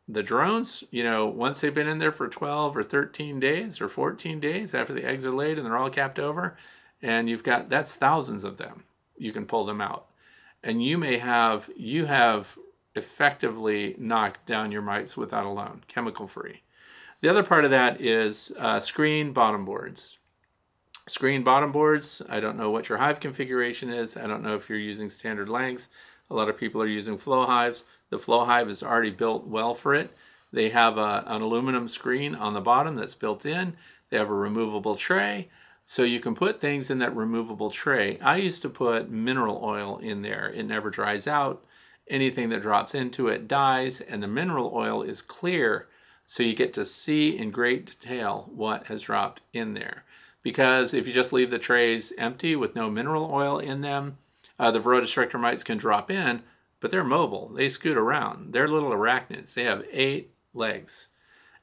[0.08, 3.88] the drones, you know, once they've been in there for 12 or 13 days or
[3.88, 6.58] 14 days after the eggs are laid and they're all capped over,
[7.02, 8.84] and you've got that's thousands of them,
[9.18, 10.08] you can pull them out.
[10.64, 12.58] And you may have you have
[12.96, 16.62] effectively knocked down your mites without a loan, chemical free.
[17.22, 20.18] The other part of that is uh, screen bottom boards.
[21.08, 24.16] Screen bottom boards, I don't know what your hive configuration is.
[24.16, 25.90] I don't know if you're using standard lengths.
[26.30, 27.84] A lot of people are using flow hives.
[28.14, 30.16] The flow hive is already built well for it.
[30.52, 33.76] They have a, an aluminum screen on the bottom that's built in.
[34.12, 35.50] They have a removable tray.
[35.86, 38.20] So you can put things in that removable tray.
[38.20, 40.48] I used to put mineral oil in there.
[40.48, 41.66] It never dries out.
[42.08, 45.88] Anything that drops into it dies, and the mineral oil is clear,
[46.28, 50.06] so you get to see in great detail what has dropped in there.
[50.44, 54.20] Because if you just leave the trays empty with no mineral oil in them,
[54.60, 56.44] uh, the Varroa destructor mites can drop in,
[56.84, 57.48] but they're mobile.
[57.56, 58.52] They scoot around.
[58.52, 59.54] They're little arachnids.
[59.54, 61.08] They have eight legs.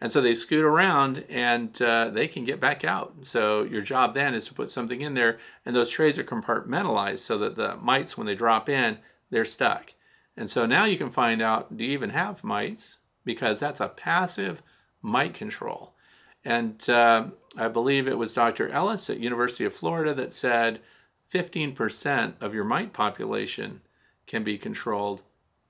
[0.00, 3.12] And so they scoot around and uh, they can get back out.
[3.24, 7.18] So your job then is to put something in there, and those trays are compartmentalized
[7.18, 8.96] so that the mites, when they drop in,
[9.28, 9.92] they're stuck.
[10.38, 12.96] And so now you can find out do you even have mites?
[13.22, 14.62] Because that's a passive
[15.02, 15.92] mite control.
[16.46, 17.26] And uh,
[17.58, 18.70] I believe it was Dr.
[18.70, 20.80] Ellis at University of Florida that said
[21.30, 23.82] 15% of your mite population
[24.30, 25.22] can be controlled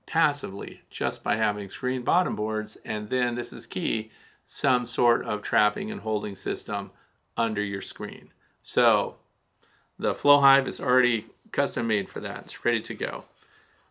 [0.05, 2.77] passively just by having screen bottom boards.
[2.85, 4.11] And then, this is key,
[4.45, 6.91] some sort of trapping and holding system
[7.35, 8.31] under your screen.
[8.61, 9.15] So
[9.97, 12.43] the flow hive is already custom made for that.
[12.43, 13.23] It's ready to go.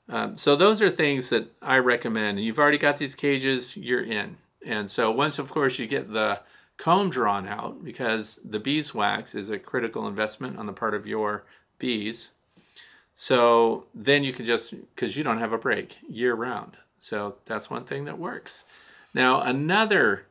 [0.08, 2.38] Um, so those are things that I recommend.
[2.38, 4.36] You've already got these cages, you're in.
[4.64, 6.40] And so once, of course, you get the
[6.76, 11.44] comb drawn out, because the beeswax is a critical investment on the part of your
[11.78, 12.30] bees.
[13.14, 16.76] So then you can just, because you don't have a break year round.
[16.98, 18.64] So that's one thing that works.
[19.14, 20.26] Now, another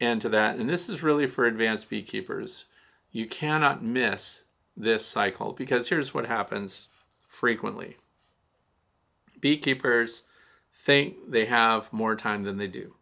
[0.00, 2.66] end to that, and this is really for advanced beekeepers,
[3.12, 4.44] you cannot miss
[4.76, 6.88] this cycle because here's what happens
[7.26, 7.96] frequently
[9.40, 10.24] beekeepers
[10.74, 12.94] think they have more time than they do.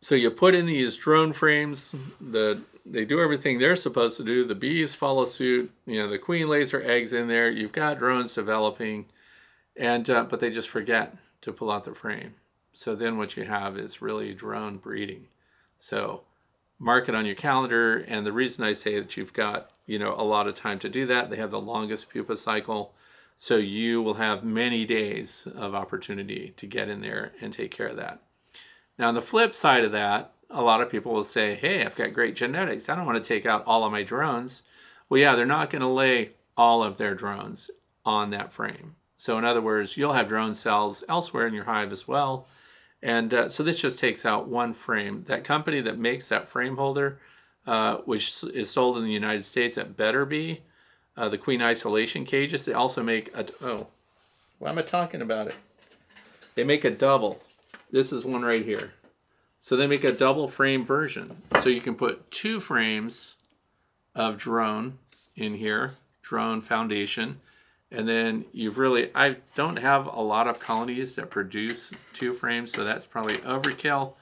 [0.00, 4.44] So you put in these drone frames, the they do everything they're supposed to do.
[4.44, 5.70] The bees follow suit.
[5.86, 7.50] You know, the queen lays her eggs in there.
[7.50, 9.06] You've got drones developing,
[9.76, 12.34] and uh, but they just forget to pull out the frame.
[12.72, 15.26] So then what you have is really drone breeding.
[15.78, 16.22] So
[16.78, 18.04] mark it on your calendar.
[18.08, 20.88] And the reason I say that you've got you know a lot of time to
[20.88, 22.94] do that, they have the longest pupa cycle.
[23.36, 27.86] So you will have many days of opportunity to get in there and take care
[27.86, 28.20] of that.
[28.98, 31.96] Now, on the flip side of that, a lot of people will say, hey, I've
[31.96, 32.88] got great genetics.
[32.88, 34.62] I don't want to take out all of my drones.
[35.08, 37.70] Well, yeah, they're not going to lay all of their drones
[38.04, 38.96] on that frame.
[39.16, 42.46] So, in other words, you'll have drone cells elsewhere in your hive as well.
[43.02, 45.24] And uh, so this just takes out one frame.
[45.28, 47.20] That company that makes that frame holder,
[47.66, 50.60] uh, which is sold in the United States at Betterbee,
[51.16, 53.88] uh, the queen isolation cages, they also make a, oh,
[54.58, 55.54] why am I talking about it?
[56.54, 57.40] They make a double.
[57.90, 58.92] This is one right here.
[59.58, 61.42] So they make a double frame version.
[61.56, 63.36] So you can put two frames
[64.14, 64.98] of drone
[65.36, 67.40] in here, drone foundation,
[67.90, 72.72] and then you've really, I don't have a lot of colonies that produce two frames,
[72.72, 74.14] so that's probably overkill.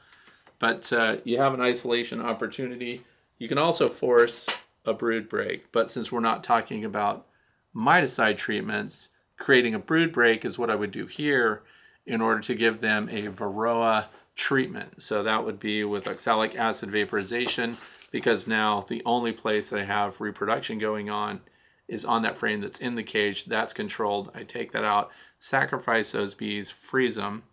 [0.59, 3.03] But uh, you have an isolation opportunity.
[3.39, 4.47] You can also force
[4.85, 7.27] a brood break, but since we're not talking about
[7.75, 11.63] miticide treatments, creating a brood break is what I would do here
[12.07, 15.03] in order to give them a Varroa treatment.
[15.03, 17.79] So that would be with oxalic acid vaporization
[18.13, 21.41] because now the only place that I have reproduction going on
[21.89, 23.47] is on that frame that's in the cage.
[23.47, 24.31] That's controlled.
[24.35, 27.45] I take that out, sacrifice those bees, freeze them.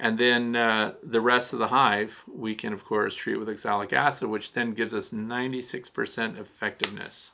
[0.00, 3.92] And then uh, the rest of the hive, we can, of course, treat with oxalic
[3.92, 7.32] acid, which then gives us 96% effectiveness.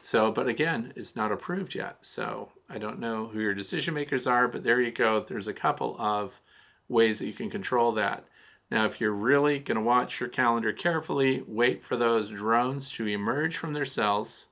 [0.00, 1.98] So, but again, it's not approved yet.
[2.02, 5.20] So I don't know who your decision makers are, but there you go.
[5.20, 6.40] There's a couple of
[6.88, 8.24] ways that you can control that.
[8.70, 13.06] Now, if you're really going to watch your calendar carefully, wait for those drones to
[13.06, 14.46] emerge from their cells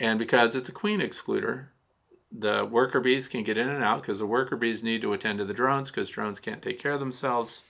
[0.00, 1.66] and because it's a queen excluder,
[2.32, 5.38] the worker bees can get in and out because the worker bees need to attend
[5.38, 7.62] to the drones because drones can't take care of themselves.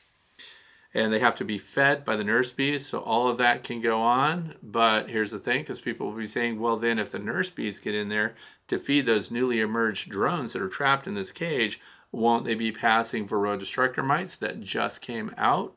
[0.92, 3.80] And they have to be fed by the nurse bees, so all of that can
[3.80, 4.56] go on.
[4.60, 7.78] But here's the thing because people will be saying, well, then if the nurse bees
[7.78, 8.34] get in there
[8.68, 11.80] to feed those newly emerged drones that are trapped in this cage,
[12.12, 15.74] won't they be passing Varroa destructor mites that just came out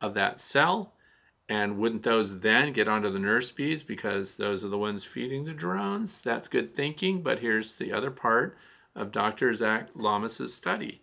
[0.00, 0.92] of that cell?
[1.48, 5.44] And wouldn't those then get onto the nurse bees because those are the ones feeding
[5.44, 6.20] the drones?
[6.20, 8.56] That's good thinking, but here's the other part
[8.94, 9.52] of Dr.
[9.52, 11.02] Zach Lamas's study.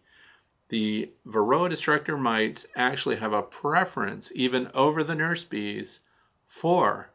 [0.70, 6.00] The Varroa destructor mites actually have a preference, even over the nurse bees,
[6.48, 7.12] for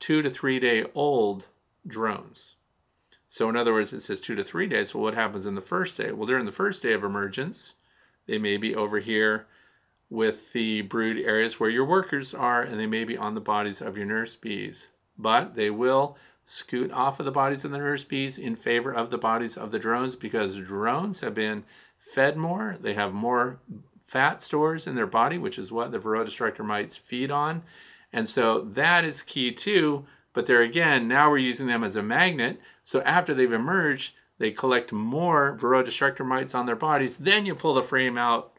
[0.00, 1.46] two to three day old
[1.86, 2.55] drones.
[3.28, 4.94] So, in other words, it says two to three days.
[4.94, 6.12] Well, what happens in the first day?
[6.12, 7.74] Well, during the first day of emergence,
[8.26, 9.46] they may be over here
[10.08, 13.80] with the brood areas where your workers are, and they may be on the bodies
[13.80, 14.90] of your nurse bees.
[15.18, 19.10] But they will scoot off of the bodies of the nurse bees in favor of
[19.10, 21.64] the bodies of the drones because drones have been
[21.98, 22.76] fed more.
[22.80, 23.58] They have more
[23.98, 27.62] fat stores in their body, which is what the Varroa destructor mites feed on.
[28.12, 30.06] And so that is key too.
[30.36, 32.60] But there again, now we're using them as a magnet.
[32.84, 37.16] So after they've emerged, they collect more Varroa destructor mites on their bodies.
[37.16, 38.52] Then you pull the frame out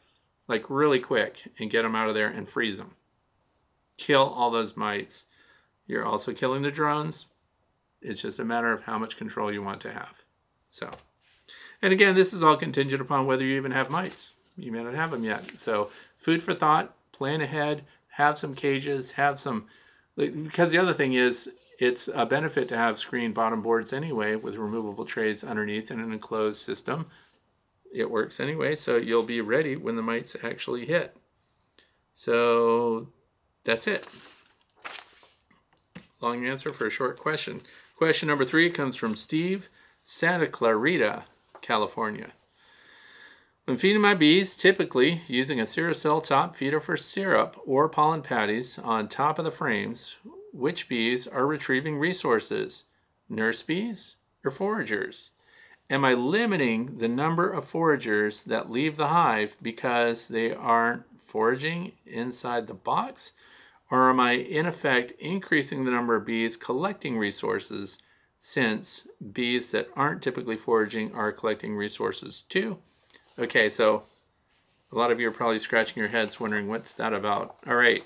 [0.48, 2.96] like really quick and get them out of there and freeze them.
[3.96, 5.28] Kill all those mites.
[5.86, 7.28] You're also killing the drones.
[8.02, 10.24] It's just a matter of how much control you want to have.
[10.72, 10.90] So,
[11.80, 14.34] and again, this is all contingent upon whether you even have mites.
[14.58, 15.60] You may not have them yet.
[15.60, 19.68] So, food for thought, plan ahead, have some cages, have some,
[20.16, 24.58] because the other thing is, it's a benefit to have screen bottom boards anyway with
[24.58, 27.08] removable trays underneath in an enclosed system
[27.94, 31.16] it works anyway, so you'll be ready when the mites actually hit.
[32.14, 33.10] So
[33.64, 34.08] that's it.
[36.22, 37.62] Long answer for a short question.
[37.96, 39.70] Question number three comes from Steve,
[40.04, 41.26] Santa Clarita,
[41.62, 42.34] California.
[43.66, 48.80] When feeding my bees, typically using a Ceracell top feeder for syrup or pollen patties
[48.80, 50.18] on top of the frames,
[50.54, 52.86] which bees are retrieving resources?
[53.30, 55.32] Nurse bees or foragers?
[55.90, 61.94] am I limiting the number of foragers that leave the hive because they aren't foraging
[62.06, 63.34] inside the box?
[63.90, 68.00] Or am I, in effect, increasing the number of bees collecting resources
[68.40, 72.78] since bees that aren't typically foraging are collecting resources too?
[73.40, 74.04] Okay, so
[74.92, 77.56] a lot of you are probably scratching your heads wondering what's that about.
[77.66, 78.04] All right,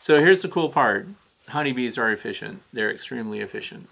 [0.00, 1.08] so here's the cool part
[1.48, 3.88] honeybees are efficient, they're extremely efficient.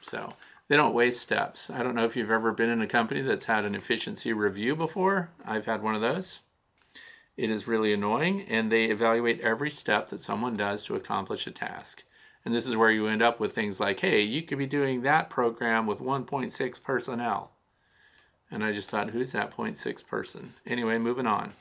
[0.00, 0.34] So,
[0.68, 1.70] they don't waste steps.
[1.70, 4.74] I don't know if you've ever been in a company that's had an efficiency review
[4.74, 5.30] before.
[5.44, 6.40] I've had one of those.
[7.36, 11.50] It is really annoying, and they evaluate every step that someone does to accomplish a
[11.50, 12.02] task.
[12.44, 15.02] And this is where you end up with things like, hey, you could be doing
[15.02, 17.50] that program with 1.6 personnel.
[18.50, 20.54] And I just thought, who's that 0.6 person?
[20.64, 21.52] Anyway, moving on.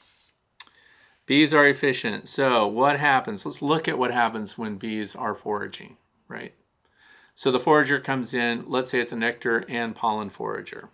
[1.25, 2.27] Bees are efficient.
[2.29, 3.45] So, what happens?
[3.45, 5.97] Let's look at what happens when bees are foraging,
[6.27, 6.53] right?
[7.35, 10.89] So the forager comes in, let's say it's a nectar and pollen forager.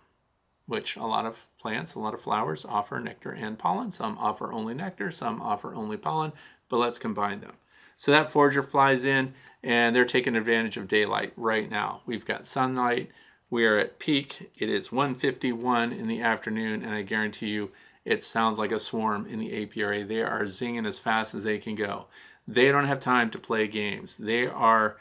[0.66, 3.90] which a lot of plants, a lot of flowers offer nectar and pollen.
[3.90, 6.32] Some offer only nectar, some offer only pollen,
[6.68, 7.54] but let's combine them.
[7.96, 12.02] So that forager flies in and they're taking advantage of daylight right now.
[12.06, 13.10] We've got sunlight.
[13.50, 14.50] We are at peak.
[14.58, 17.70] It is 1:51 in the afternoon and I guarantee you
[18.04, 20.02] it sounds like a swarm in the apiary.
[20.02, 22.06] They are zinging as fast as they can go.
[22.46, 24.16] They don't have time to play games.
[24.16, 24.96] They are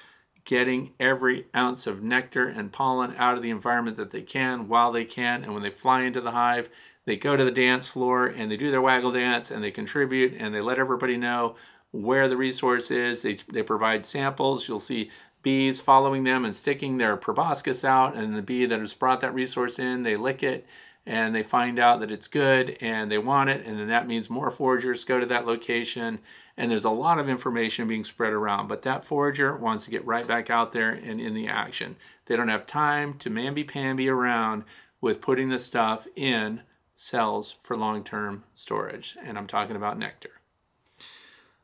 [0.45, 4.91] getting every ounce of nectar and pollen out of the environment that they can while
[4.91, 5.43] they can.
[5.43, 6.69] And when they fly into the hive,
[7.05, 10.33] they go to the dance floor and they do their waggle dance and they contribute
[10.37, 11.55] and they let everybody know
[11.91, 13.21] where the resource is.
[13.21, 14.67] They, they provide samples.
[14.67, 18.93] You'll see bees following them and sticking their proboscis out, and the bee that has
[18.93, 20.65] brought that resource in, they lick it
[21.05, 24.29] and they find out that it's good and they want it, and then that means
[24.29, 26.19] more foragers go to that location
[26.57, 28.67] and there's a lot of information being spread around.
[28.67, 31.95] But that forager wants to get right back out there and in the action.
[32.25, 34.65] They don't have time to mamby-pamby around
[34.99, 36.61] with putting the stuff in
[36.93, 39.17] cells for long-term storage.
[39.23, 40.41] And I'm talking about nectar.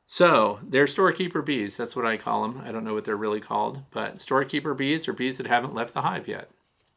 [0.06, 1.78] So they're storekeeper bees.
[1.78, 2.62] That's what I call them.
[2.66, 5.94] I don't know what they're really called, but storekeeper bees are bees that haven't left
[5.94, 6.50] the hive yet.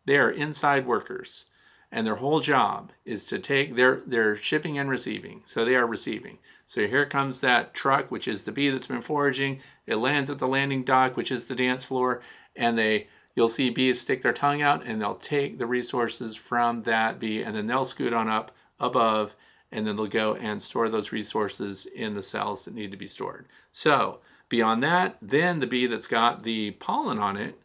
[0.07, 1.47] They are inside workers
[1.93, 5.43] and their whole job is to take their their shipping and receiving.
[5.45, 6.39] So they are receiving.
[6.65, 9.61] So here comes that truck which is the bee that's been foraging.
[9.87, 12.23] It lands at the landing dock which is the dance floor
[12.55, 16.83] and they you'll see bees stick their tongue out and they'll take the resources from
[16.83, 19.35] that bee and then they'll scoot on up above
[19.73, 23.07] and then they'll go and store those resources in the cells that need to be
[23.07, 23.47] stored.
[23.73, 27.61] So beyond that then the bee that's got the pollen on it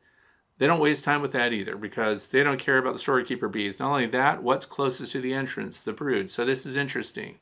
[0.58, 3.80] they don't waste time with that either because they don't care about the storekeeper bees.
[3.80, 5.82] Not only that, what's closest to the entrance?
[5.82, 6.32] The brood.
[6.32, 7.40] So this is interesting.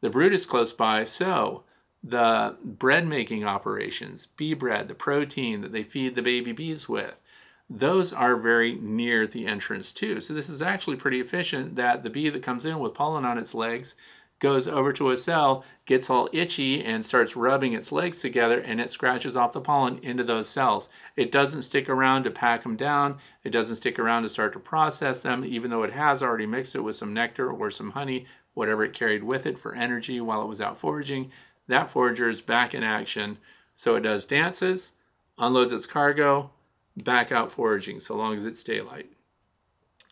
[0.00, 1.64] The brood is close by, so
[2.02, 7.20] the bread making operations, bee bread, the protein that they feed the baby bees with,
[7.68, 10.20] those are very near the entrance too.
[10.20, 13.38] So this is actually pretty efficient that the bee that comes in with pollen on
[13.38, 13.94] its legs
[14.40, 18.80] goes over to a cell, gets all itchy, and starts rubbing its legs together, and
[18.80, 20.88] it scratches off the pollen into those cells.
[21.14, 23.18] It doesn't stick around to pack them down.
[23.44, 26.74] It doesn't stick around to start to process them, even though it has already mixed
[26.74, 30.42] it with some nectar or some honey, whatever it carried with it for energy while
[30.42, 31.30] it was out foraging.
[31.68, 33.38] That forager is back in action.
[33.76, 34.92] So it does dances,
[35.38, 36.50] unloads its cargo,
[36.96, 39.10] back out foraging so long as it's daylight.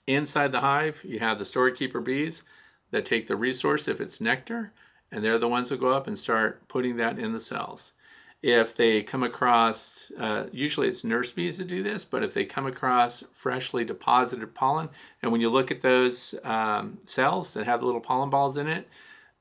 [0.07, 2.45] Inside the hive, you have the storekeeper bees
[2.91, 4.73] that take the resource if it's nectar,
[5.11, 7.93] and they're the ones that go up and start putting that in the cells.
[8.41, 12.45] If they come across, uh, usually it's nurse bees that do this, but if they
[12.45, 14.91] come across freshly deposited pollen,
[15.23, 18.69] and when you look at those um, cells that have the little pollen balls in
[18.69, 18.89] it,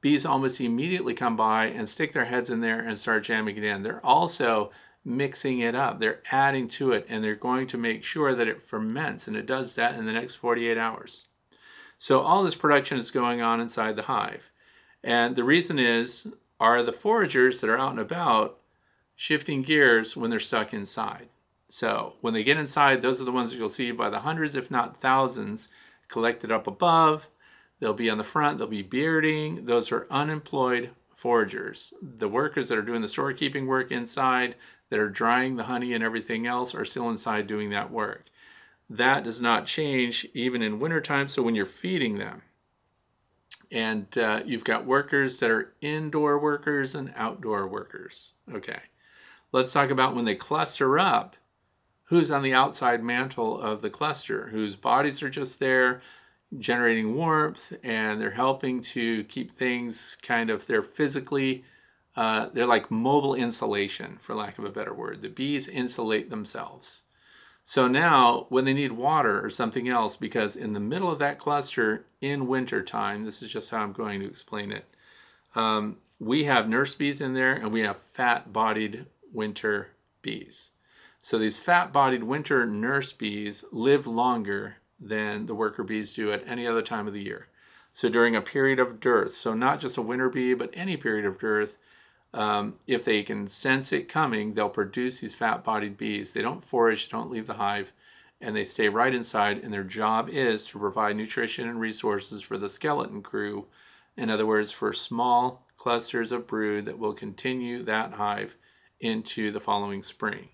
[0.02, 3.64] bees almost immediately come by and stick their heads in there and start jamming it
[3.64, 3.84] in.
[3.84, 4.72] They're also
[5.06, 8.62] mixing it up, they're adding to it, and they're going to make sure that it
[8.62, 11.28] ferments, and it does that in the next 48 hours.
[11.98, 14.52] So all this production is going on inside the hive.
[15.04, 16.28] And the reason is,
[16.60, 18.60] are the foragers that are out and about
[19.16, 21.30] shifting gears when they're stuck inside.
[21.70, 24.56] So when they get inside, those are the ones that you'll see by the hundreds,
[24.56, 25.68] if not thousands,
[26.08, 27.30] collected up above.
[27.80, 29.66] They'll be on the front, they'll be bearding.
[29.66, 31.94] Those are unemployed foragers.
[32.02, 34.56] The workers that are doing the storekeeping work inside,
[34.90, 38.26] that are drying the honey and everything else, are still inside doing that work
[38.90, 41.28] that does not change even in wintertime.
[41.28, 42.44] So when you're feeding them,
[43.72, 48.36] and uh, you've got workers that are indoor workers and outdoor workers.
[48.54, 48.80] Okay,
[49.52, 51.36] let's talk about when they cluster up.
[52.06, 54.48] Who's on the outside mantle of the cluster?
[54.48, 56.02] Whose bodies are just there
[56.58, 61.66] generating warmth and they're helping to keep things kind of, they're physically,
[62.16, 65.22] uh, they're like mobile insulation, for lack of a better word.
[65.22, 67.04] The bees insulate themselves.
[67.70, 71.38] So now, when they need water or something else, because in the middle of that
[71.38, 74.86] cluster in winter time, this is just how I'm going to explain it.
[75.54, 79.90] Um, we have nurse bees in there and we have fat bodied winter
[80.22, 80.72] bees.
[81.20, 86.48] So these fat bodied winter nurse bees live longer than the worker bees do at
[86.48, 87.50] any other time of the year.
[87.92, 91.26] So during a period of dearth, so not just a winter bee, but any period
[91.26, 91.78] of dearth,
[92.38, 96.34] um, if they can sense it coming, they'll produce these fat bodied bees.
[96.34, 97.92] They don't forage, don't leave the hive,
[98.40, 99.58] and they stay right inside.
[99.64, 103.66] And their job is to provide nutrition and resources for the skeleton crew.
[104.16, 108.56] In other words, for small clusters of brood that will continue that hive
[109.00, 110.50] into the following spring.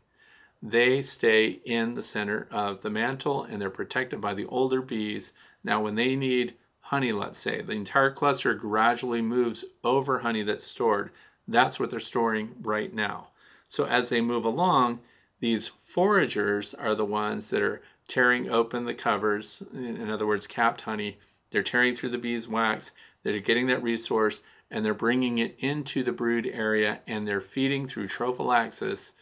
[0.62, 5.34] They stay in the center of the mantle and they're protected by the older bees.
[5.66, 10.64] Now, when they need honey, let's say, the entire cluster gradually moves over honey that's
[10.64, 11.12] stored.
[11.48, 13.30] That's what they're storing right now.
[13.68, 15.00] So as they move along,
[15.40, 20.82] these foragers are the ones that are tearing open the covers, in other words, capped
[20.82, 21.18] honey.
[21.52, 22.92] They're tearing through the beeswax.
[23.24, 27.88] They're getting that resource and they're bringing it into the brood area and they're feeding
[27.88, 29.14] through trophallaxis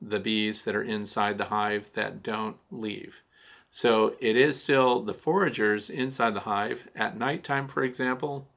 [0.00, 3.22] the bees that are inside the hive that don't leave.
[3.68, 8.48] So it is still the foragers inside the hive at nighttime, for example,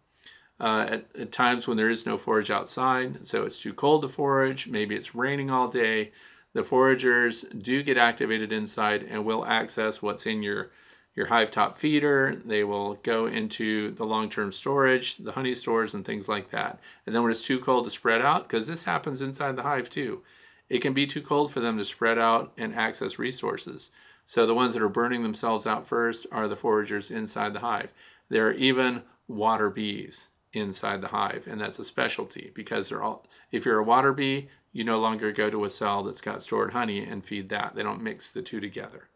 [0.59, 4.07] uh, at, at, times when there is no forage outside, so it's too cold to
[4.07, 6.11] forage, maybe it's raining all day.
[6.53, 10.69] The foragers do get activated inside and will access what's in your
[11.15, 12.41] your hive top feeder.
[12.43, 16.79] They will go into the long term storage, the honey stores, and things like that.
[17.05, 19.89] And then when it's too cold to spread out, because this happens inside the hive
[19.89, 20.23] too,
[20.69, 23.91] it can be too cold for them to spread out and access resources.
[24.25, 27.91] So the ones that are burning themselves out first are the foragers inside the hive.
[28.29, 33.25] There are even water bees inside the hive, and that's a specialty because they're all
[33.51, 36.73] if you're a water bee, you no longer go to a cell that's got stored
[36.73, 37.75] honey and feed that.
[37.75, 39.09] They don't mix the two together.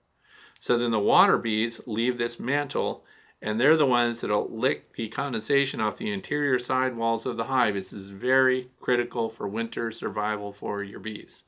[0.60, 3.04] So then the water bees leave this mantle
[3.42, 7.46] and they're the ones that'll lick the condensation off the interior side walls of the
[7.46, 7.76] hive.
[7.76, 11.44] This is very critical for winter survival for your bees.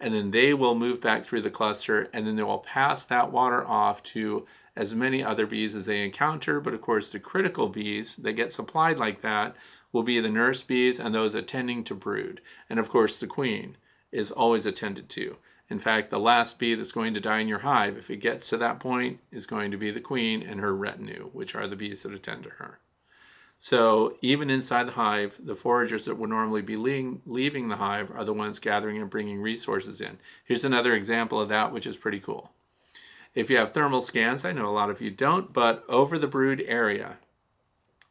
[0.00, 3.32] And then they will move back through the cluster and then they will pass that
[3.32, 4.46] water off to
[4.78, 6.60] as many other bees as they encounter.
[6.60, 9.56] But of course, the critical bees that get supplied like that
[9.92, 12.40] will be the nurse bees and those attending to brood.
[12.70, 13.76] And of course, the queen
[14.12, 15.36] is always attended to.
[15.68, 18.48] In fact, the last bee that's going to die in your hive, if it gets
[18.48, 21.76] to that point, is going to be the queen and her retinue, which are the
[21.76, 22.78] bees that attend to her.
[23.58, 28.24] So, even inside the hive, the foragers that would normally be leaving the hive are
[28.24, 30.18] the ones gathering and bringing resources in.
[30.44, 32.52] Here's another example of that, which is pretty cool.
[33.34, 36.26] If you have thermal scans, I know a lot of you don't, but over the
[36.26, 37.18] brood area,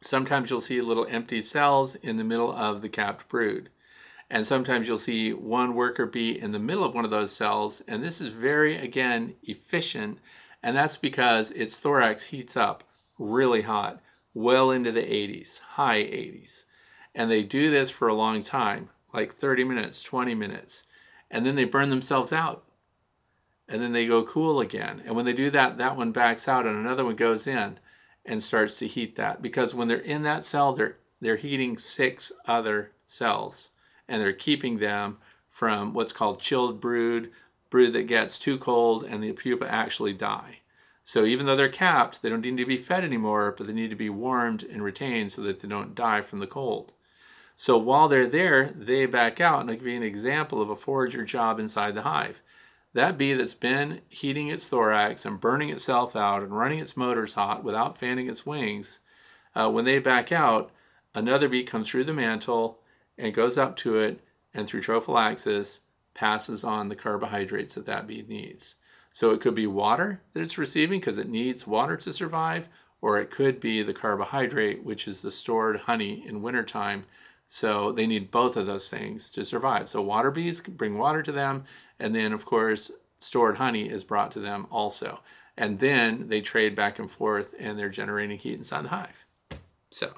[0.00, 3.70] sometimes you'll see little empty cells in the middle of the capped brood.
[4.30, 7.82] And sometimes you'll see one worker bee in the middle of one of those cells.
[7.88, 10.18] And this is very, again, efficient.
[10.62, 12.84] And that's because its thorax heats up
[13.18, 14.00] really hot,
[14.34, 16.64] well into the 80s, high 80s.
[17.14, 20.84] And they do this for a long time, like 30 minutes, 20 minutes.
[21.30, 22.64] And then they burn themselves out.
[23.68, 25.02] And then they go cool again.
[25.04, 27.78] And when they do that, that one backs out and another one goes in
[28.24, 29.42] and starts to heat that.
[29.42, 33.70] Because when they're in that cell, they're, they're heating six other cells
[34.08, 37.30] and they're keeping them from what's called chilled brood,
[37.68, 40.60] brood that gets too cold and the pupa actually die.
[41.04, 43.90] So even though they're capped, they don't need to be fed anymore, but they need
[43.90, 46.92] to be warmed and retained so that they don't die from the cold.
[47.56, 50.76] So while they're there, they back out, and I'll give you an example of a
[50.76, 52.42] forager job inside the hive.
[52.94, 57.34] That bee that's been heating its thorax and burning itself out and running its motors
[57.34, 58.98] hot without fanning its wings,
[59.54, 60.70] uh, when they back out,
[61.14, 62.78] another bee comes through the mantle
[63.16, 64.20] and goes up to it
[64.54, 65.80] and through trophallaxis
[66.14, 68.74] passes on the carbohydrates that that bee needs.
[69.12, 72.68] So it could be water that it's receiving because it needs water to survive,
[73.00, 77.04] or it could be the carbohydrate, which is the stored honey in wintertime.
[77.46, 79.88] So they need both of those things to survive.
[79.88, 81.64] So water bees bring water to them,
[81.98, 85.20] and then, of course, stored honey is brought to them also.
[85.56, 89.24] And then they trade back and forth and they're generating heat inside the hive.
[89.90, 90.12] So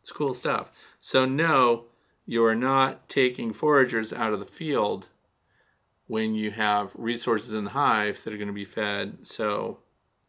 [0.00, 0.72] it's cool stuff.
[1.00, 1.84] So, no,
[2.26, 5.08] you are not taking foragers out of the field
[6.08, 9.26] when you have resources in the hive that are going to be fed.
[9.26, 9.78] So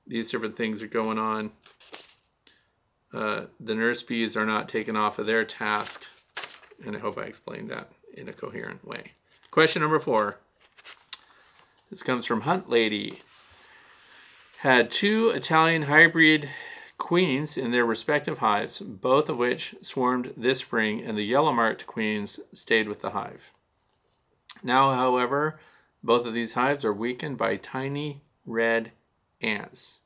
[0.05, 1.51] these different things are going on.
[3.11, 6.05] Uh, the nurse bees are not taken off of their task,
[6.85, 9.13] and I hope I explained that in a coherent way.
[9.49, 10.39] Question number four.
[11.89, 13.19] This comes from Hunt Lady.
[14.59, 16.47] Had two Italian hybrid
[16.99, 21.87] queens in their respective hives, both of which swarmed this spring, and the yellow marked
[21.87, 23.53] queens stayed with the hive.
[24.61, 25.59] Now, however,
[26.03, 28.91] both of these hives are weakened by tiny red
[29.41, 30.01] ants.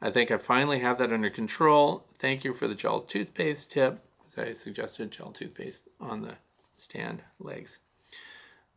[0.00, 2.06] I think I finally have that under control.
[2.18, 6.36] Thank you for the gel toothpaste tip, as I suggested gel toothpaste on the
[6.78, 7.80] stand legs.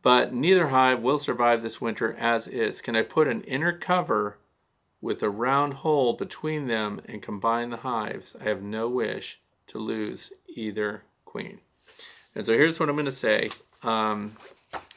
[0.02, 2.80] But neither hive will survive this winter as is.
[2.80, 4.38] Can I put an inner cover
[5.02, 9.78] with a round hole between them and combine the hives, I have no wish to
[9.78, 11.58] lose either queen.
[12.34, 13.50] And so here's what I'm going to say.
[13.82, 14.32] Um,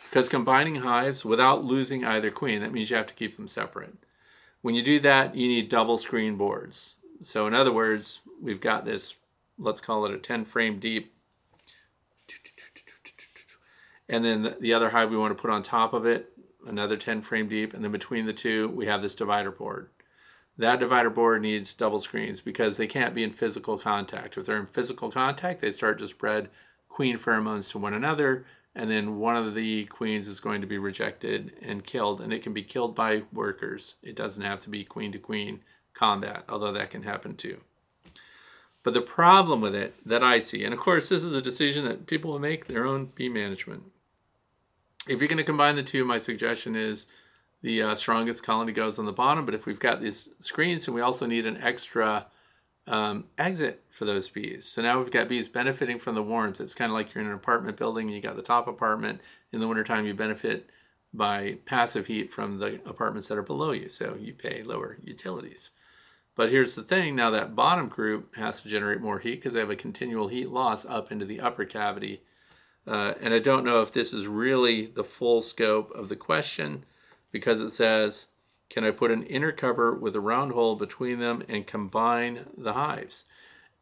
[0.06, 3.96] because combining hives without losing either queen, that means you have to keep them separate.
[4.62, 6.96] When you do that, you need double screen boards.
[7.22, 9.16] So in other words, we've got this,
[9.58, 11.14] let's call it a 10 frame deep.
[14.08, 16.32] And then the other hive we want to put on top of it,
[16.66, 17.74] another 10 frame deep.
[17.74, 19.90] And then between the two, we have this divider board
[20.58, 24.38] that divider board needs double screens because they can't be in physical contact.
[24.38, 26.50] If they're in physical contact, they start to spread
[26.88, 30.78] queen pheromones to one another, and then one of the queens is going to be
[30.78, 33.96] rejected and killed, and it can be killed by workers.
[34.02, 35.62] It doesn't have to be queen to queen
[35.94, 37.60] combat, although that can happen too.
[38.84, 41.86] But the problem with it that I see, and of course, this is a decision
[41.86, 43.84] that people will make their own bee management.
[45.08, 47.08] If you're going to combine the two, my suggestion is
[47.62, 49.46] the uh, strongest colony goes on the bottom.
[49.46, 52.28] But if we've got these screens, and we also need an extra
[52.88, 54.66] um, exit for those bees.
[54.66, 56.60] So now we've got bees benefiting from the warmth.
[56.60, 59.22] It's kind of like you're in an apartment building and you got the top apartment.
[59.52, 60.70] In the wintertime, you benefit
[61.14, 63.90] by passive heat from the apartments that are below you.
[63.90, 65.72] So you pay lower utilities.
[66.36, 69.62] But here's the thing now that bottom group has to generate more heat because they
[69.62, 72.22] have a continual heat loss up into the upper cavity.
[72.88, 76.86] Uh, and I don't know if this is really the full scope of the question
[77.32, 78.28] because it says
[78.70, 82.74] can I put an inner cover with a round hole between them and combine the
[82.74, 83.26] hives?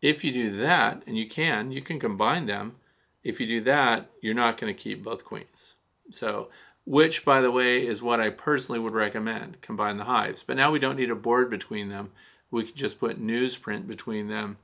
[0.01, 2.75] If you do that, and you can, you can combine them.
[3.23, 5.75] If you do that, you're not going to keep both queens.
[6.11, 6.49] So,
[6.85, 10.43] which, by the way, is what I personally would recommend combine the hives.
[10.43, 12.11] But now we don't need a board between them.
[12.51, 14.57] We can just put newsprint between them.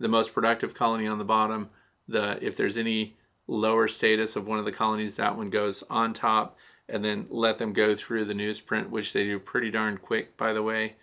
[0.00, 1.70] The most productive colony on the bottom,
[2.08, 3.16] the if there's any
[3.50, 6.56] lower status of one of the colonies, that one goes on top
[6.88, 10.52] and then let them go through the newsprint, which they do pretty darn quick, by
[10.52, 10.94] the way.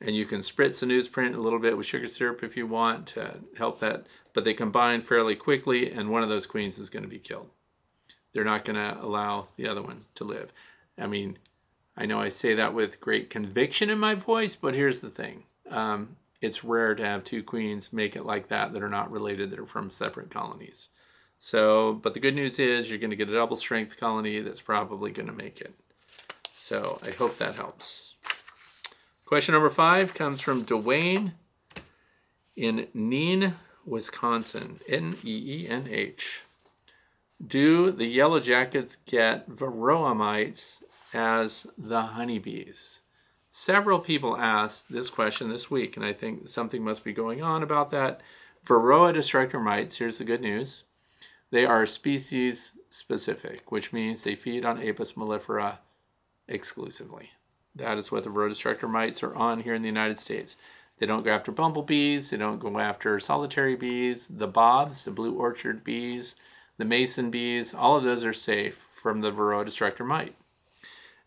[0.00, 3.06] And you can spritz the newsprint a little bit with sugar syrup if you want
[3.08, 7.02] to help that, but they combine fairly quickly, and one of those queens is going
[7.02, 7.48] to be killed.
[8.32, 10.52] They're not going to allow the other one to live.
[10.98, 11.38] I mean,
[11.96, 15.44] I know I say that with great conviction in my voice, but here's the thing.
[15.70, 19.50] Um, it's rare to have two queens make it like that that are not related,
[19.50, 20.90] that are from separate colonies.
[21.38, 24.60] So, but the good news is you're going to get a double strength colony that's
[24.60, 25.74] probably going to make it.
[26.54, 28.14] So I hope that helps.
[29.24, 31.32] Question number five comes from Dwayne
[32.56, 34.80] in Neen, Wisconsin.
[34.88, 36.42] N E E N H.
[37.44, 40.82] Do the yellow jackets get varroa mites
[41.12, 43.02] as the honeybees?
[43.50, 47.62] Several people asked this question this week, and I think something must be going on
[47.62, 48.20] about that.
[48.66, 50.84] Varroa destructor mites, here's the good news
[51.50, 55.78] they are species specific, which means they feed on Apis mellifera
[56.48, 57.30] exclusively.
[57.74, 60.56] That is what the varroa destructor mites are on here in the United States.
[60.98, 65.34] They don't go after bumblebees, they don't go after solitary bees, the bobs, the blue
[65.34, 66.36] orchard bees,
[66.78, 70.34] the mason bees, all of those are safe from the varroa destructor mite.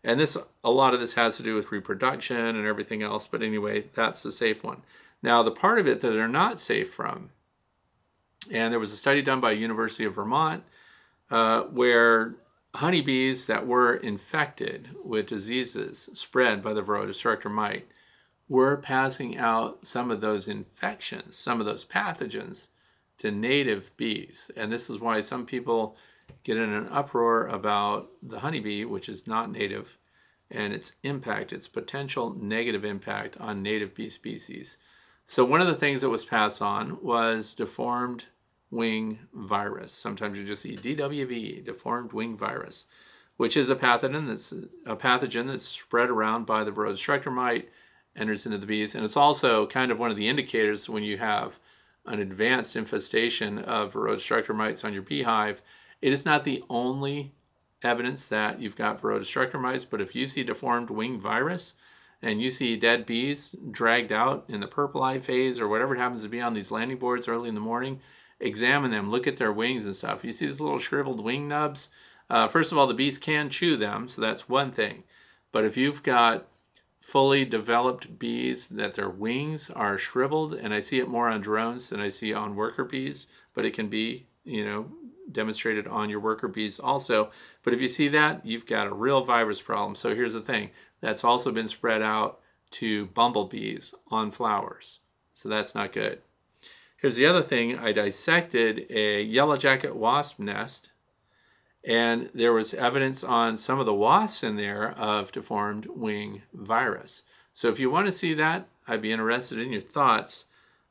[0.02, 3.42] And this a lot of this has to do with reproduction and everything else, but
[3.42, 4.82] anyway, that's the safe one.
[5.22, 7.30] Now, the part of it that they're not safe from
[8.52, 10.64] and there was a study done by University of Vermont
[11.30, 12.36] uh, where
[12.76, 17.86] honeybees that were infected with diseases spread by the varroa destructor mite
[18.48, 22.68] were passing out some of those infections, some of those pathogens
[23.18, 24.50] to native bees.
[24.56, 25.96] And this is why some people
[26.42, 29.98] get in an uproar about the honeybee, which is not native,
[30.50, 34.78] and its impact, its potential negative impact on native bee species.
[35.30, 38.24] So, one of the things that was passed on was deformed
[38.68, 39.92] wing virus.
[39.92, 42.86] Sometimes you just see DWV, deformed wing virus,
[43.36, 44.50] which is a pathogen that's
[44.84, 47.68] a pathogen that's spread around by the varroa destructor mite,
[48.16, 51.18] enters into the bees, and it's also kind of one of the indicators when you
[51.18, 51.60] have
[52.06, 55.62] an advanced infestation of varroa destructor mites on your beehive.
[56.02, 57.34] It is not the only
[57.84, 61.74] evidence that you've got varroa destructor mites, but if you see deformed wing virus,
[62.22, 65.98] and you see dead bees dragged out in the purple eye phase or whatever it
[65.98, 68.00] happens to be on these landing boards early in the morning,
[68.38, 70.24] examine them, look at their wings and stuff.
[70.24, 71.88] You see these little shriveled wing nubs?
[72.28, 75.02] Uh, first of all, the bees can chew them, so that's one thing.
[75.52, 76.46] But if you've got
[76.96, 81.88] fully developed bees that their wings are shriveled, and I see it more on drones
[81.88, 84.92] than I see on worker bees, but it can be, you know,
[85.32, 87.30] demonstrated on your worker bees also.
[87.62, 89.94] But if you see that, you've got a real virus problem.
[89.94, 90.70] So here's the thing
[91.00, 92.40] that's also been spread out
[92.72, 95.00] to bumblebees on flowers.
[95.32, 96.20] So that's not good.
[96.96, 100.90] Here's the other thing I dissected a yellow jacket wasp nest,
[101.82, 107.22] and there was evidence on some of the wasps in there of deformed wing virus.
[107.54, 110.44] So if you want to see that, I'd be interested in your thoughts.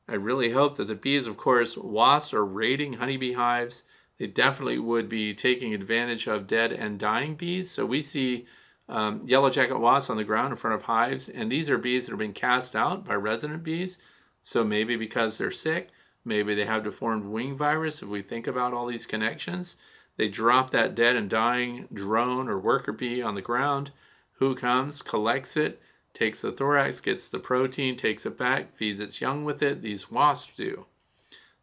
[0.07, 3.83] I really hope that the bees, of course, wasps are raiding honeybee hives.
[4.17, 7.69] They definitely would be taking advantage of dead and dying bees.
[7.69, 8.47] So we see
[8.89, 12.05] um, yellow jacket wasps on the ground in front of hives, and these are bees
[12.05, 13.97] that have been cast out by resident bees.
[14.41, 15.89] So maybe because they're sick,
[16.25, 18.01] Maybe they have deformed wing virus.
[18.01, 19.77] If we think about all these connections,
[20.17, 23.91] they drop that dead and dying drone or worker bee on the ground.
[24.33, 25.81] Who comes, collects it,
[26.13, 29.81] takes the thorax, gets the protein, takes it back, feeds its young with it.
[29.81, 30.85] These wasps do.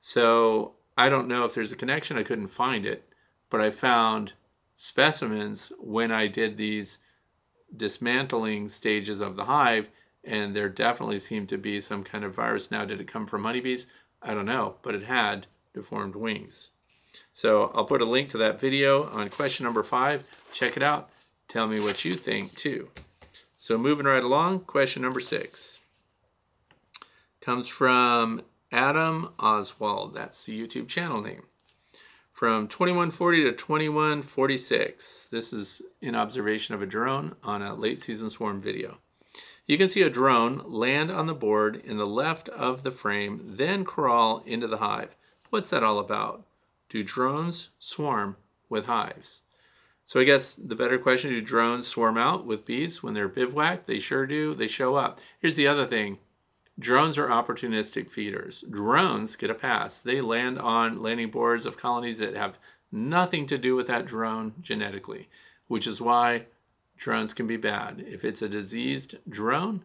[0.01, 2.19] So I don't know if there's a connection.
[2.19, 3.05] I couldn't find it.
[3.49, 4.33] but I found
[4.75, 6.99] specimens when I did these
[7.75, 9.89] dismantling stages of the hive,
[10.25, 12.71] and there definitely seemed to be some kind of virus.
[12.71, 13.87] Now, did it come from honeybees?
[14.23, 16.71] I don't know, but it had deformed wings.
[17.33, 20.25] So I'll put a link to that video on question number five.
[20.53, 21.09] Check it out.
[21.49, 22.91] Tell me what you think too.
[23.57, 25.81] So moving right along, question number six
[27.41, 28.43] comes from
[28.73, 30.15] Adam Oswald.
[30.15, 31.45] That's the YouTube channel name.
[32.37, 38.29] From 2140 to 2146, this is an observation of a drone on a late season
[38.29, 38.99] swarm video.
[39.65, 43.41] You can see a drone land on the board in the left of the frame,
[43.43, 45.17] then crawl into the hive.
[45.49, 46.45] What's that all about?
[46.91, 48.37] Do drones swarm
[48.69, 49.41] with hives?
[50.05, 53.87] So I guess the better question, do drones swarm out with bees when they're bivouacked?
[53.87, 54.55] They sure do.
[54.55, 55.21] They show up.
[55.41, 56.19] Here's the other thing.
[56.79, 58.63] Drones are opportunistic feeders.
[58.71, 59.99] Drones get a pass.
[59.99, 62.59] They land on landing boards of colonies that have
[62.93, 65.29] nothing to do with that drone genetically,
[65.69, 66.47] which is why
[66.99, 68.05] drones can be bad.
[68.07, 69.85] If it's a diseased drone,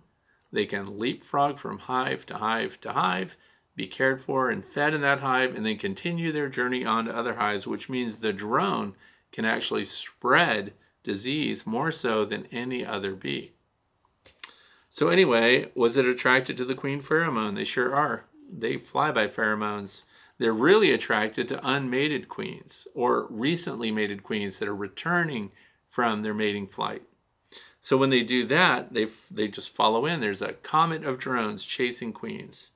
[0.51, 3.37] they can leapfrog from hive to hive to hive,
[3.75, 7.15] be cared for and fed in that hive, and then continue their journey on to
[7.15, 8.95] other hives, which means the drone
[9.31, 10.73] can actually spread
[11.03, 13.53] disease more so than any other bee.
[14.93, 17.55] So, anyway, was it attracted to the queen pheromone?
[17.55, 18.25] They sure are.
[18.51, 20.03] They fly by pheromones.
[20.37, 25.51] They're really attracted to unmated queens or recently mated queens that are returning
[25.87, 27.03] from their mating flight.
[27.79, 30.19] So when they do that, they they just follow in.
[30.19, 32.71] There's a comet of drones chasing queens.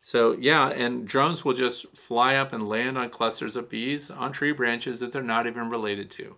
[0.00, 4.30] So yeah, and drones will just fly up and land on clusters of bees on
[4.30, 6.36] tree branches that they're not even related to.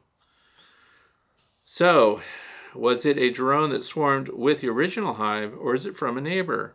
[1.63, 2.23] So,
[2.75, 6.21] was it a drone that swarmed with the original hive, or is it from a
[6.21, 6.75] neighbor?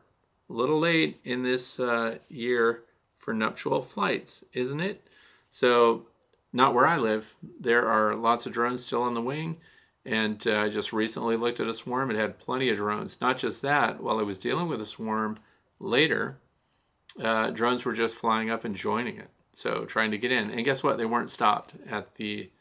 [0.50, 2.84] A little late in this uh, year
[3.16, 5.08] for nuptial flights, isn't it?
[5.50, 6.06] So,
[6.54, 7.36] not where I live.
[7.60, 9.58] There are lots of drones still on the wing,
[10.06, 12.12] and uh, I just recently looked at a swarm.
[12.12, 13.20] It had plenty of drones.
[13.20, 15.40] Not just that, while I was dealing with a swarm
[15.80, 16.38] later,
[17.22, 20.52] uh, drones were just flying up and joining it, so trying to get in.
[20.52, 20.98] And guess what?
[20.98, 22.52] They weren't stopped at the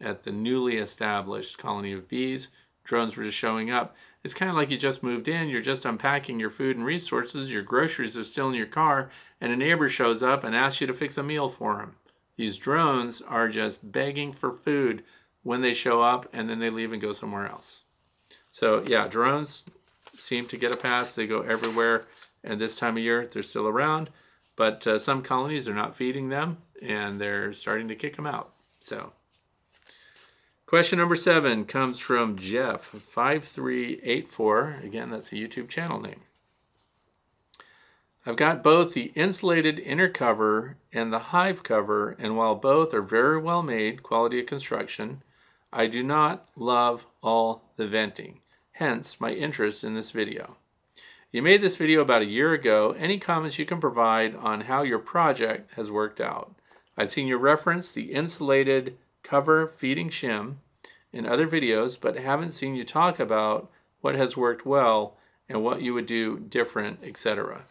[0.00, 2.50] at the newly established colony of bees.
[2.88, 3.94] Drones were just showing up.
[4.24, 7.52] It's kind of like you just moved in, you're just unpacking your food and resources,
[7.52, 9.10] your groceries are still in your car,
[9.42, 11.96] and a neighbor shows up and asks you to fix a meal for him.
[12.36, 15.04] These drones are just begging for food
[15.42, 17.84] when they show up and then they leave and go somewhere else.
[18.50, 19.64] So, yeah, drones
[20.16, 21.14] seem to get a pass.
[21.14, 22.06] They go everywhere
[22.42, 24.08] and this time of year they're still around.
[24.56, 28.54] But uh, some colonies are not feeding them, and they're starting to kick them out.
[28.80, 29.12] So,
[30.68, 34.76] question number seven comes from Jeff five three eight four.
[34.82, 36.20] Again, that's a YouTube channel name.
[38.26, 43.00] I've got both the insulated inner cover and the hive cover, and while both are
[43.00, 45.22] very well made, quality of construction,
[45.72, 48.40] I do not love all the venting.
[48.72, 50.58] Hence my interest in this video.
[51.32, 52.94] You made this video about a year ago.
[52.98, 56.54] Any comments you can provide on how your project has worked out?
[56.94, 58.98] I've seen you reference the insulated
[59.28, 60.56] cover feeding shim
[61.12, 63.70] in other videos, but haven't seen you talk about
[64.00, 65.16] what has worked well
[65.48, 67.64] and what you would do different, etc.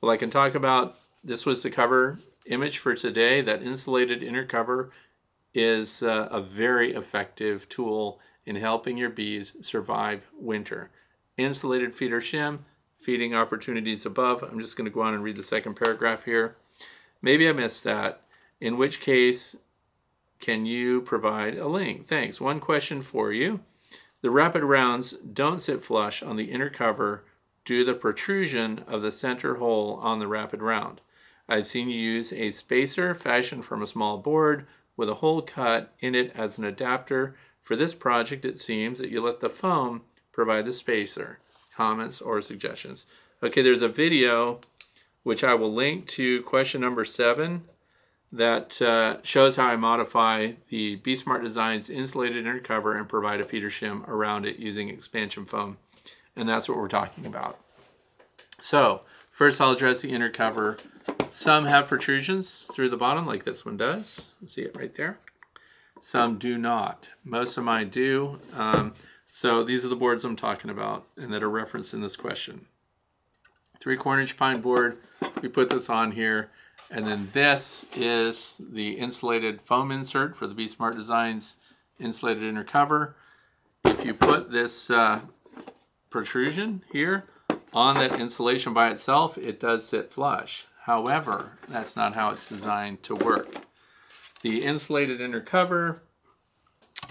[0.00, 3.40] Well, I can talk about this was the cover image for today.
[3.40, 4.90] That insulated inner cover
[5.52, 10.90] is uh, a very effective tool in helping your bees survive winter.
[11.36, 12.60] Insulated feeder shim
[12.96, 14.42] feeding opportunities above.
[14.42, 16.56] I'm just going to go on and read the second paragraph here.
[17.22, 18.22] Maybe I missed that,
[18.60, 19.56] in which case,
[20.40, 22.06] can you provide a link?
[22.06, 22.40] Thanks.
[22.40, 23.60] One question for you.
[24.22, 27.24] The rapid rounds don't sit flush on the inner cover
[27.64, 31.00] due to the protrusion of the center hole on the rapid round.
[31.48, 34.66] I've seen you use a spacer fashioned from a small board
[34.96, 37.34] with a hole cut in it as an adapter.
[37.62, 41.38] For this project, it seems that you let the foam provide the spacer
[41.80, 43.06] comments, or suggestions.
[43.42, 44.60] Okay, there's a video
[45.22, 47.64] which I will link to question number seven
[48.32, 53.40] that uh, shows how I modify the Bee Smart Designs insulated inner cover and provide
[53.40, 55.78] a feeder shim around it using expansion foam.
[56.36, 57.58] And that's what we're talking about.
[58.60, 60.78] So, first I'll address the inner cover.
[61.28, 64.30] Some have protrusions through the bottom, like this one does.
[64.46, 65.18] See it right there.
[66.00, 67.10] Some do not.
[67.24, 68.40] Most of mine do.
[68.54, 68.94] Um,
[69.30, 72.66] so these are the boards I'm talking about and that are referenced in this question.
[73.78, 74.98] Three quarter inch pine board,
[75.40, 76.50] we put this on here.
[76.90, 81.56] And then this is the insulated foam insert for the Bee Smart Designs
[82.00, 83.14] insulated inner cover.
[83.84, 85.20] If you put this uh,
[86.10, 87.26] protrusion here
[87.72, 90.66] on that insulation by itself, it does sit flush.
[90.82, 93.66] However, that's not how it's designed to work.
[94.42, 96.02] The insulated inner cover,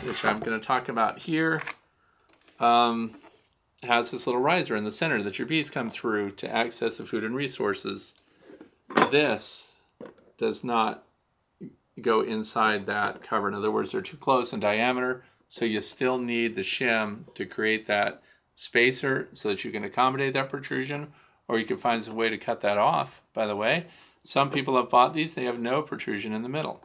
[0.03, 1.61] which I'm going to talk about here,
[2.59, 3.15] um,
[3.83, 7.05] has this little riser in the center that your bees come through to access the
[7.05, 8.15] food and resources.
[9.11, 9.68] This
[10.39, 11.03] does not
[12.01, 13.47] go inside that cover.
[13.47, 17.45] In other words, they're too close in diameter, so you still need the shim to
[17.45, 18.23] create that
[18.55, 21.13] spacer so that you can accommodate that protrusion,
[21.47, 23.87] or you can find some way to cut that off, by the way.
[24.23, 26.81] Some people have bought these, they have no protrusion in the middle.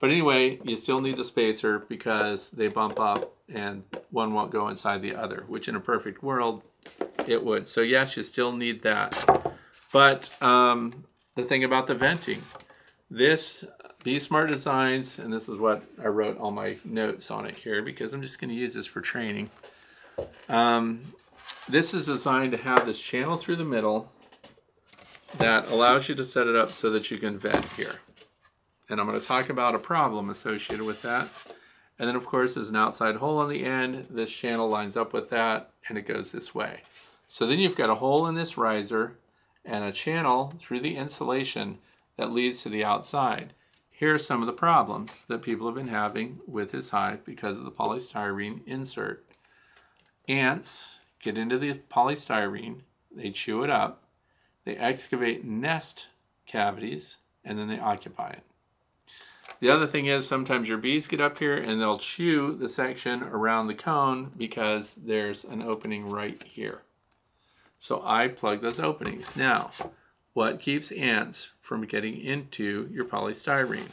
[0.00, 4.68] But anyway, you still need the spacer because they bump up and one won't go
[4.68, 6.62] inside the other, which in a perfect world,
[7.26, 7.66] it would.
[7.66, 9.56] So yes, you still need that.
[9.92, 12.42] But um, the thing about the venting,
[13.10, 13.64] this
[14.04, 17.82] Bee Smart Designs, and this is what I wrote all my notes on it here
[17.82, 19.50] because I'm just going to use this for training.
[20.48, 21.02] Um,
[21.68, 24.10] this is designed to have this channel through the middle
[25.38, 27.96] that allows you to set it up so that you can vent here.
[28.88, 31.28] And I'm going to talk about a problem associated with that.
[31.98, 34.06] And then of course there's an outside hole on the end.
[34.08, 36.82] This channel lines up with that and it goes this way.
[37.26, 39.18] So then you've got a hole in this riser
[39.64, 41.78] and a channel through the insulation
[42.18, 43.54] that leads to the outside.
[43.88, 47.58] Here are some of the problems that people have been having with this hive because
[47.58, 49.24] of the polystyrene insert.
[50.28, 54.04] Ants get into the polystyrene, they chew it up,
[54.64, 56.08] they excavate nest
[56.46, 58.42] cavities, and then they occupy it.
[59.60, 63.22] The other thing is sometimes your bees get up here and they'll chew the section
[63.22, 66.82] around the cone because there's an opening right here.
[67.78, 69.36] So I plug those openings.
[69.36, 69.70] Now,
[70.32, 73.90] what keeps ants from getting into your polystyrene?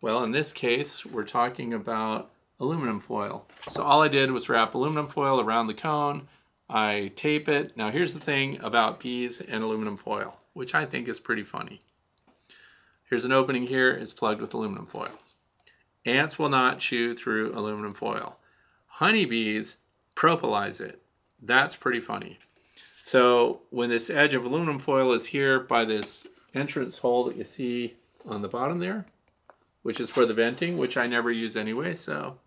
[0.00, 3.46] Well, in this case, we're talking about aluminum foil.
[3.68, 6.28] So all I did was wrap aluminum foil around the cone.
[6.68, 7.76] I tape it.
[7.76, 11.80] Now here's the thing about bees and aluminum foil, which I think is pretty funny.
[13.08, 15.18] Here's an opening here, it's plugged with aluminum foil.
[16.06, 18.38] Ants will not chew through aluminum foil.
[18.86, 19.76] Honeybees
[20.14, 21.02] propolize it.
[21.40, 22.38] That's pretty funny.
[23.06, 27.44] So when this edge of aluminum foil is here by this entrance hole that you
[27.44, 27.96] see
[28.26, 29.04] on the bottom there,
[29.82, 32.38] which is for the venting, which I never use anyway, so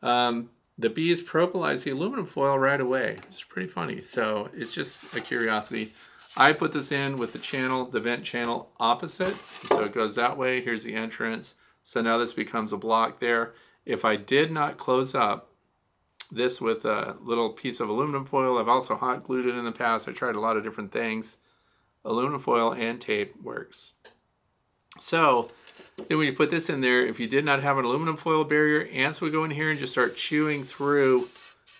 [0.00, 0.48] um,
[0.78, 3.18] the bees propolize the aluminum foil right away.
[3.28, 4.00] It's pretty funny.
[4.00, 5.92] So it's just a curiosity.
[6.38, 9.36] I put this in with the channel, the vent channel opposite.
[9.68, 10.62] So it goes that way.
[10.62, 11.54] Here's the entrance.
[11.84, 13.52] So now this becomes a block there.
[13.84, 15.49] If I did not close up
[16.30, 19.72] this with a little piece of aluminum foil, I've also hot glued it in the
[19.72, 20.08] past.
[20.08, 21.38] I tried a lot of different things.
[22.04, 23.92] Aluminum foil and tape works.
[24.98, 25.50] So
[26.08, 28.44] then when you put this in there, if you did not have an aluminum foil
[28.44, 31.28] barrier, ants would go in here and just start chewing through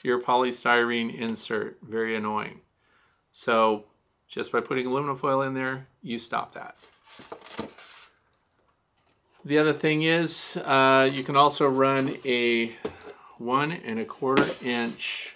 [0.02, 1.78] your polystyrene insert.
[1.82, 2.60] Very annoying.
[3.30, 3.84] So
[4.28, 6.76] just by putting aluminum foil in there, you stop that.
[9.44, 12.74] The other thing is uh, you can also run a
[13.40, 15.34] one and a quarter inch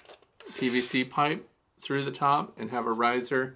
[0.52, 1.48] PVC pipe
[1.80, 3.54] through the top and have a riser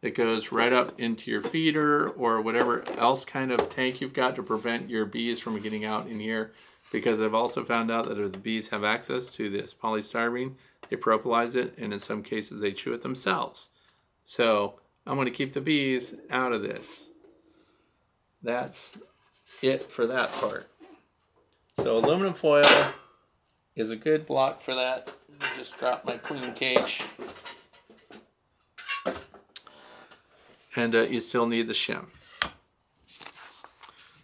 [0.00, 4.36] that goes right up into your feeder or whatever else kind of tank you've got
[4.36, 6.52] to prevent your bees from getting out in here
[6.92, 10.54] because I've also found out that if the bees have access to this polystyrene,
[10.88, 13.68] they propolize it and in some cases they chew it themselves.
[14.22, 17.08] So I'm going to keep the bees out of this.
[18.42, 18.96] That's
[19.60, 20.70] it for that part.
[21.82, 22.62] So aluminum foil
[23.78, 25.12] is a good block for that.
[25.56, 27.02] Just drop my queen cage.
[30.74, 32.06] And uh, you still need the shim.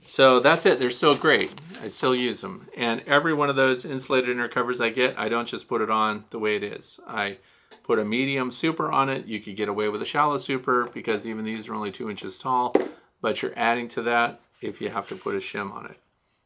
[0.05, 0.79] So that's it.
[0.79, 1.53] They're still great.
[1.83, 2.69] I still use them.
[2.77, 5.91] And every one of those insulated inner covers I get, I don't just put it
[5.91, 6.99] on the way it is.
[7.07, 7.39] I
[7.85, 9.27] put a medium super on it.
[9.27, 12.39] You could get away with a shallow super because even these are only two inches
[12.39, 12.75] tall,
[13.21, 15.99] but you're adding to that if you have to put a shim on it.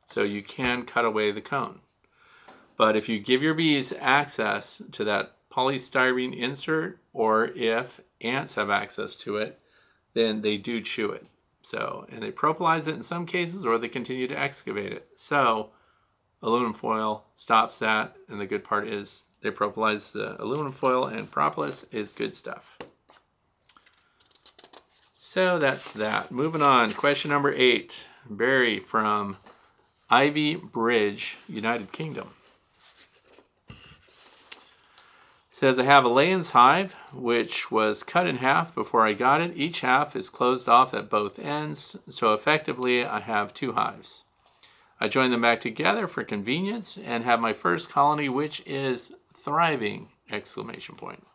[0.04, 1.80] So you can cut away the cone.
[2.78, 8.70] But if you give your bees access to that polystyrene insert, or if ants have
[8.70, 9.60] access to it,
[10.14, 11.26] then they do chew it.
[11.60, 15.08] So, and they propolize it in some cases, or they continue to excavate it.
[15.14, 15.70] So,
[16.40, 21.30] aluminum foil stops that, and the good part is they propolis the aluminum foil, and
[21.30, 22.78] propolis is good stuff.
[25.12, 26.30] So that's that.
[26.30, 28.08] Moving on, question number eight.
[28.30, 29.36] Barry from
[30.10, 32.30] Ivybridge, United Kingdom.
[35.59, 39.56] Says I have a Layens hive which was cut in half before I got it.
[39.56, 44.22] Each half is closed off at both ends, so effectively I have two hives.
[45.00, 50.11] I join them back together for convenience and have my first colony which is thriving
[50.30, 51.26] exclamation point.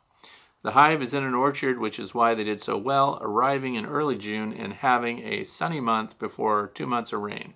[0.61, 3.85] The hive is in an orchard which is why they did so well, arriving in
[3.85, 7.55] early June and having a sunny month before 2 months of rain.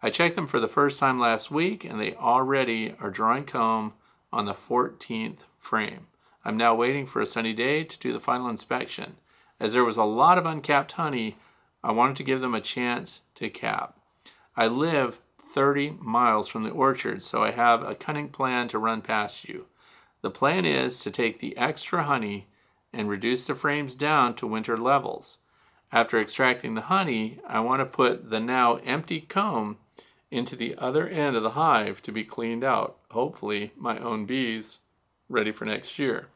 [0.00, 3.94] I checked them for the first time last week and they already are drawing comb
[4.32, 6.06] on the 14th frame.
[6.44, 9.16] I'm now waiting for a sunny day to do the final inspection.
[9.58, 11.38] As there was a lot of uncapped honey,
[11.82, 13.98] I wanted to give them a chance to cap.
[14.56, 19.02] I live 30 miles from the orchard, so I have a cunning plan to run
[19.02, 19.66] past you.
[20.20, 22.46] The plan is to take the extra honey
[22.92, 25.38] and reduce the frames down to winter levels.
[25.92, 29.78] After extracting the honey, I want to put the now empty comb
[30.30, 32.96] into the other end of the hive to be cleaned out.
[33.10, 34.80] Hopefully, my own bees
[35.28, 36.26] ready for next year.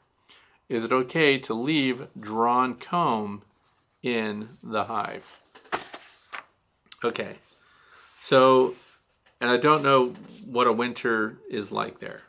[0.68, 3.42] Is it okay to leave drawn comb
[4.02, 5.40] in the hive?
[7.04, 7.36] Okay,
[8.16, 8.74] so,
[9.40, 10.14] and I don't know
[10.44, 12.22] what a winter is like there.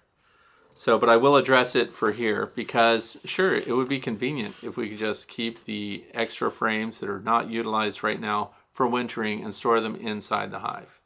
[0.75, 4.77] So, but I will address it for here because sure, it would be convenient if
[4.77, 9.43] we could just keep the extra frames that are not utilized right now for wintering
[9.43, 11.01] and store them inside the hive.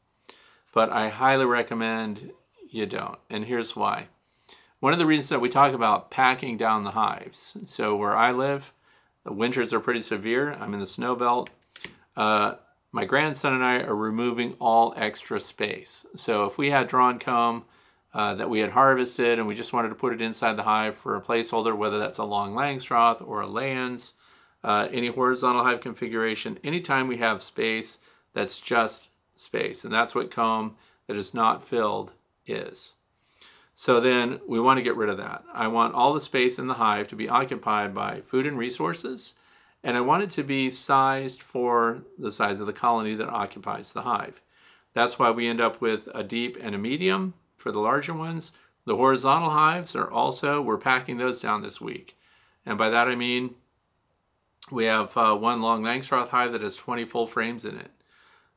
[0.74, 2.34] But I highly recommend
[2.70, 3.18] you don't.
[3.32, 4.10] And here's why.
[4.84, 7.56] One of the reasons that we talk about packing down the hives.
[7.68, 8.74] So where I live,
[9.24, 10.52] the winters are pretty severe.
[10.60, 11.50] I'm in the snow belt.
[12.18, 12.56] Uh,
[12.92, 16.06] my grandson and I are removing all extra space.
[16.18, 17.64] So if we had drawn comb,
[18.14, 20.98] uh, that we had harvested and we just wanted to put it inside the hive
[20.98, 24.12] for a placeholder, whether that's a long Langstroth or a Layens,
[24.66, 28.00] uh, any horizontal hive configuration, anytime we have space
[28.34, 29.86] that's just space.
[29.86, 30.76] And that's what comb
[31.08, 32.12] that is not filled
[32.46, 32.96] is.
[33.76, 35.44] So then we want to get rid of that.
[35.54, 39.36] I want all the space in the hive to be occupied by food and resources,
[39.84, 43.92] and I want it to be sized for the size of the colony that occupies
[43.92, 44.42] the hive.
[44.94, 48.52] That's why we end up with a deep and a medium, for the larger ones.
[48.86, 52.18] The horizontal hives are also, we're packing those down this week.
[52.66, 53.56] And by that I mean
[54.72, 57.92] we have uh, one long Langstroth hive that has 20 full frames in it.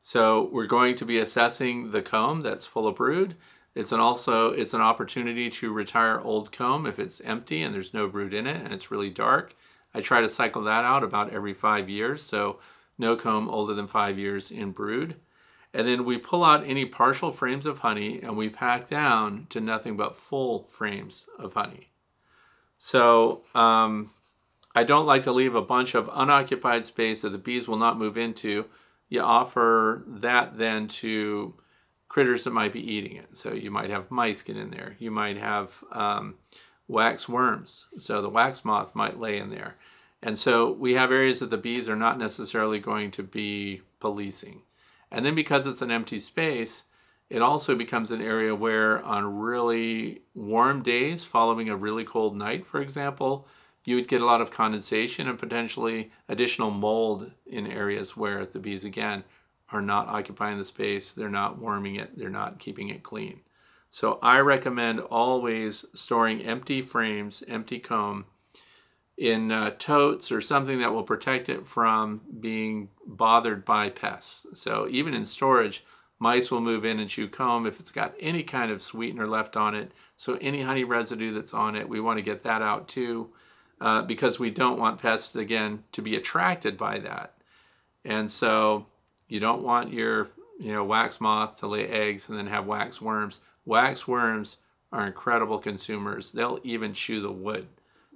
[0.01, 3.35] So we're going to be assessing the comb that's full of brood.
[3.77, 7.93] It's an also it's an opportunity to retire old comb if it's empty and there's
[7.93, 9.55] no brood in it and it's really dark.
[9.93, 12.57] I try to cycle that out about every five years, so
[12.97, 15.17] no comb older than five years in brood.
[15.75, 19.61] And then we pull out any partial frames of honey and we pack down to
[19.61, 21.91] nothing but full frames of honey.
[22.79, 24.09] So um,
[24.73, 27.99] I don't like to leave a bunch of unoccupied space that the bees will not
[27.99, 28.65] move into.
[29.07, 31.53] You offer that then to
[32.09, 33.35] critters that might be eating it.
[33.35, 34.95] So you might have mice get in there.
[34.99, 36.35] You might have um,
[36.87, 37.87] wax worms.
[37.99, 39.75] So the wax moth might lay in there.
[40.21, 44.63] And so we have areas that the bees are not necessarily going to be policing.
[45.11, 46.83] And then because it's an empty space,
[47.29, 52.65] it also becomes an area where on really warm days following a really cold night,
[52.65, 53.47] for example,
[53.85, 58.59] you would get a lot of condensation and potentially additional mold in areas where the
[58.59, 59.23] bees, again,
[59.71, 63.41] are not occupying the space, they're not warming it, they're not keeping it clean.
[63.89, 68.25] So I recommend always storing empty frames, empty comb
[69.17, 74.45] in uh, totes or something that will protect it from being bothered by pests.
[74.53, 75.83] So even in storage,
[76.19, 79.57] mice will move in and chew comb if it's got any kind of sweetener left
[79.57, 79.91] on it.
[80.15, 83.29] So any honey residue that's on it, we want to get that out too,
[83.81, 87.33] uh, because we don't want pests again to be attracted by that.
[88.05, 88.85] And so
[89.27, 93.01] you don't want your you know wax moth to lay eggs and then have wax
[93.01, 93.41] worms.
[93.65, 94.57] Wax worms
[94.91, 96.31] are incredible consumers.
[96.31, 97.67] They'll even chew the wood.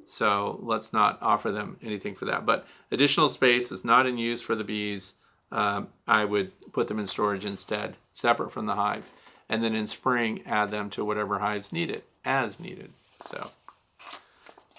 [0.06, 2.46] So let's not offer them anything for that.
[2.46, 5.14] But additional space is not in use for the bees.
[5.52, 9.12] Um, I would put them in storage instead, separate from the hive.
[9.50, 12.94] And then in spring, add them to whatever hives need it, as needed.
[13.22, 13.52] So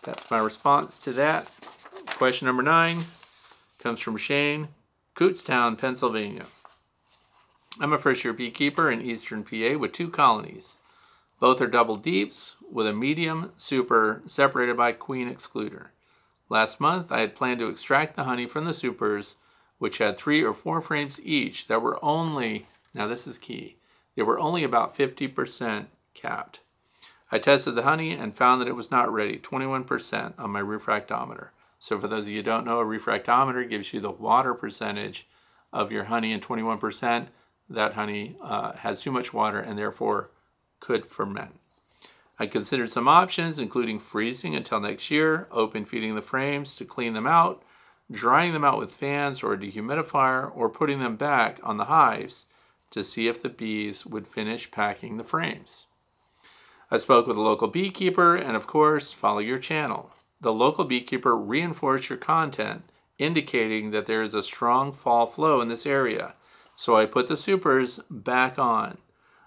[0.02, 1.50] that's my response to that.
[2.06, 3.04] Question number nine
[3.78, 4.68] comes from Shane,
[5.14, 6.46] Kutztown, Pennsylvania.
[7.78, 10.78] I'm a first year beekeeper in eastern PA with two colonies.
[11.38, 15.88] Both are double deeps with a medium super separated by queen excluder.
[16.48, 19.36] Last month, I had planned to extract the honey from the supers,
[19.78, 23.76] which had three or four frames each that were only, now this is key,
[24.16, 26.60] they were only about 50% capped.
[27.30, 31.48] I tested the honey and found that it was not ready, 21% on my refractometer.
[31.82, 35.26] So, for those of you who don't know, a refractometer gives you the water percentage
[35.72, 37.26] of your honey, and 21%
[37.68, 40.30] that honey uh, has too much water and therefore
[40.78, 41.58] could ferment.
[42.38, 47.14] I considered some options, including freezing until next year, open feeding the frames to clean
[47.14, 47.64] them out,
[48.08, 52.46] drying them out with fans or a dehumidifier, or putting them back on the hives
[52.90, 55.88] to see if the bees would finish packing the frames.
[56.92, 60.12] I spoke with a local beekeeper and, of course, follow your channel.
[60.42, 62.82] The local beekeeper reinforced your content,
[63.16, 66.34] indicating that there is a strong fall flow in this area.
[66.74, 68.98] So I put the supers back on.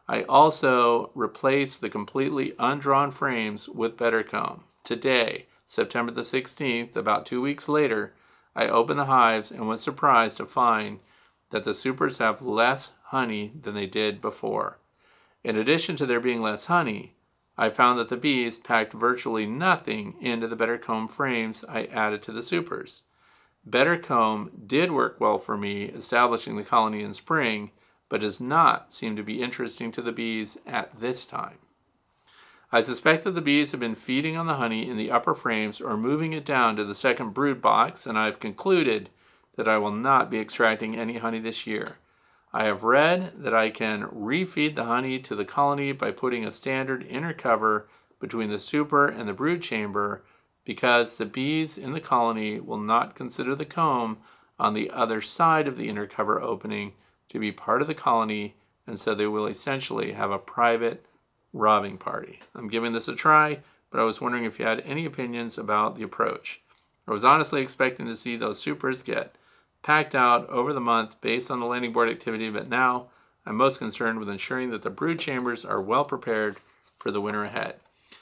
[0.07, 4.61] I also replaced the completely undrawn frames with BetterComb.
[4.85, 8.13] Today, September the 16th, about two weeks later,
[8.55, 10.99] I opened the hives and was surprised to find
[11.49, 14.79] that the supers have less honey than they did before.
[15.43, 17.14] In addition to there being less honey,
[17.57, 22.31] I found that the bees packed virtually nothing into the BetterComb frames I added to
[22.31, 23.03] the supers.
[23.67, 27.71] BetterComb did work well for me establishing the colony in spring,
[28.09, 31.57] but does not seem to be interesting to the bees at this time.
[32.71, 35.79] I suspect that the bees have been feeding on the honey in the upper frames
[35.79, 39.09] or moving it down to the second brood box, and I've concluded
[39.55, 41.97] that I will not be extracting any honey this year.
[42.55, 46.51] I have read that I can refeed the honey to the colony by putting a
[46.51, 50.23] standard inner cover between the super and the brood chamber
[50.63, 54.19] because the bees in the colony will not consider the comb
[54.57, 56.93] on the other side of the inner cover opening
[57.27, 58.55] to be part of the colony,
[58.87, 61.05] and so they will essentially have a private
[61.51, 62.39] robbing party.
[62.55, 63.59] I'm giving this a try,
[63.91, 66.61] but I was wondering if you had any opinions about the approach.
[67.05, 69.35] I was honestly expecting to see those supers get
[69.85, 73.05] packed out over the month based on the landing board activity, but now
[73.45, 76.57] I'm most concerned with ensuring that the brood chambers are well prepared
[76.97, 77.75] for the winter ahead.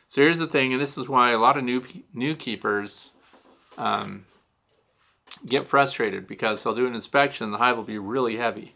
[0.09, 1.81] So here's the thing, and this is why a lot of new
[2.13, 3.11] new keepers
[3.77, 4.25] um,
[5.45, 8.75] get frustrated because they'll do an inspection, the hive will be really heavy,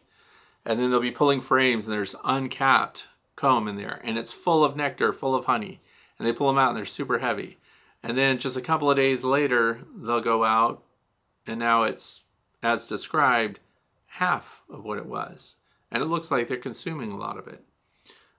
[0.66, 4.64] and then they'll be pulling frames, and there's uncapped comb in there, and it's full
[4.64, 5.82] of nectar, full of honey,
[6.18, 7.58] and they pull them out, and they're super heavy,
[8.02, 10.82] and then just a couple of days later, they'll go out,
[11.46, 12.22] and now it's
[12.64, 13.60] as described
[14.08, 15.58] half of what it was,
[15.92, 17.64] and it looks like they're consuming a lot of it.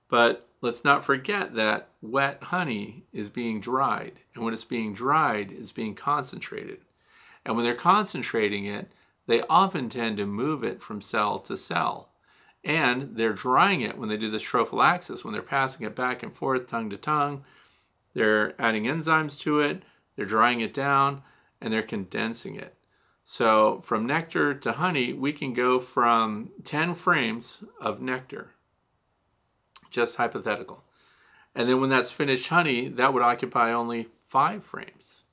[0.09, 4.21] But let's not forget that wet honey is being dried.
[4.35, 6.81] And when it's being dried, it's being concentrated.
[7.45, 8.91] And when they're concentrating it,
[9.27, 12.09] they often tend to move it from cell to cell.
[12.65, 16.33] And they're drying it when they do this trophallaxis, when they're passing it back and
[16.33, 17.45] forth, tongue to tongue.
[18.15, 19.83] They're adding enzymes to it,
[20.17, 21.23] they're drying it down,
[21.61, 22.75] and they're condensing it.
[23.31, 28.55] So from nectar to honey, we can go from 10 frames of nectar
[29.91, 30.83] just hypothetical.
[31.55, 35.25] And then when that's finished honey, that would occupy only five frames.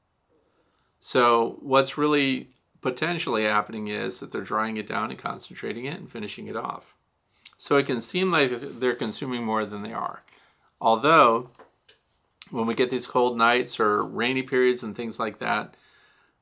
[1.00, 2.50] So what's really
[2.82, 6.98] potentially happening is that they're drying it down and concentrating it and finishing it off.
[7.58, 10.22] So it can seem like they're consuming more than they are.
[10.82, 11.50] Although,
[12.52, 15.76] when we get these cold nights or rainy periods and things like that,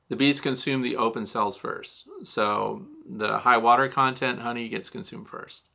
[0.08, 2.06] the bees consume the open cells first.
[2.24, 5.66] So the high water content honey gets consumed first.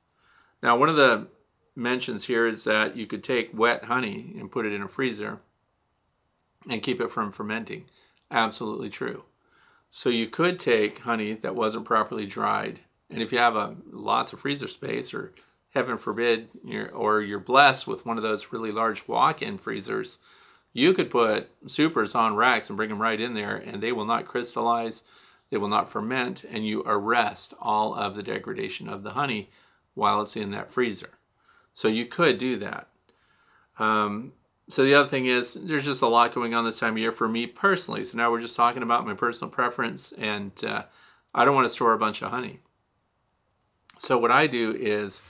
[0.61, 1.27] Now, one of the
[1.75, 5.39] mentions here is that you could take wet honey and put it in a freezer
[6.69, 7.85] and keep it from fermenting.
[8.29, 9.23] Absolutely true.
[9.89, 14.33] So you could take honey that wasn't properly dried, and if you have a lots
[14.33, 15.33] of freezer space, or
[15.73, 20.19] heaven forbid, you're, or you're blessed with one of those really large walk-in freezers,
[20.73, 24.05] you could put supers on racks and bring them right in there, and they will
[24.05, 25.03] not crystallize,
[25.49, 29.49] they will not ferment, and you arrest all of the degradation of the honey
[29.93, 31.11] while it's in that freezer.
[31.73, 32.87] So you could do that.
[33.79, 34.33] Um,
[34.67, 37.11] so the other thing is, there's just a lot going on this time of year
[37.11, 38.03] for me personally.
[38.03, 40.83] So now we're just talking about my personal preference, and uh,
[41.33, 42.59] I don't want to store a bunch of honey.
[43.97, 45.23] So what I do is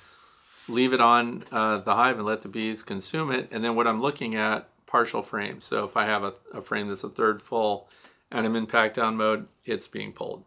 [0.68, 3.48] leave it on uh, the hive and let the bees consume it.
[3.52, 5.62] And then what I'm looking at, partial frame.
[5.62, 7.90] So if I have a, a frame that's a third full
[8.32, 10.44] and I'm in pack down mode, it's being pulled.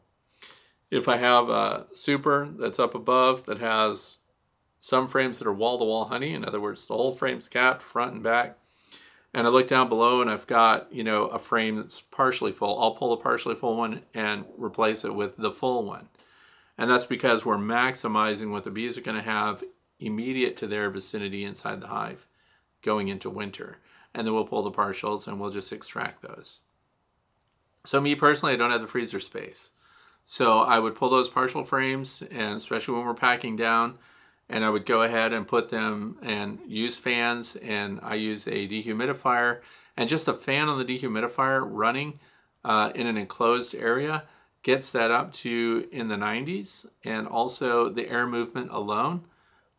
[0.91, 4.19] If I have a super that's up above that has
[4.83, 6.35] some frames that are wall to wall honey.
[6.35, 8.59] In other words, the whole frame's capped front and back.
[9.33, 12.83] And I look down below and I've got, you know, a frame that's partially full.
[12.83, 16.09] I'll pull the partially full one and replace it with the full one.
[16.77, 19.63] And that's because we're maximizing what the bees are going to have
[20.01, 22.27] immediate to their vicinity inside the hive
[22.83, 23.79] going into winter.
[24.15, 26.61] And then we'll pull the partials and we'll just extract those.
[27.85, 29.73] So me personally, I don't have the freezer space.
[30.25, 33.99] So I would pull those partial frames and especially when we're packing down,
[34.49, 38.69] and I would go ahead and put them and use fans and I use a
[38.69, 39.61] dehumidifier
[39.97, 42.21] and just a fan on the dehumidifier running
[42.65, 44.25] uh, in an enclosed area
[44.63, 49.25] gets that up to in the 90s and also the air movement alone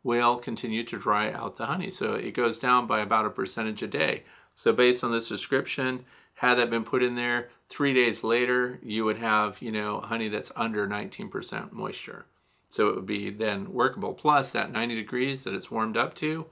[0.03, 3.81] will continue to dry out the honey so it goes down by about a percentage
[3.84, 4.23] a day
[4.53, 6.03] so based on this description
[6.35, 10.27] had that been put in there three days later you would have you know honey
[10.27, 12.25] that's under 19% moisture
[12.73, 14.15] so it would be then workable.
[14.15, 16.47] Plus, that 90 degrees that it's warmed up to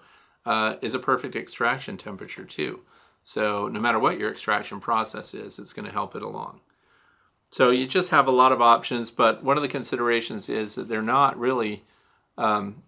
[0.46, 2.82] uh, is a perfect extraction temperature too.
[3.24, 6.62] So no matter what your extraction process is, it's going to help it along.
[7.50, 10.88] So you just have a lot of options, but one of the considerations is that
[10.88, 11.86] they're not really
[12.38, 12.84] um,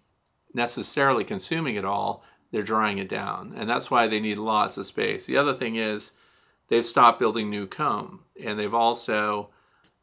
[0.54, 3.52] necessarily consuming it all, they're drying it down.
[3.56, 5.26] And that's why they need lots of space.
[5.26, 6.12] The other thing is
[6.68, 9.50] they've stopped building new comb and they've also,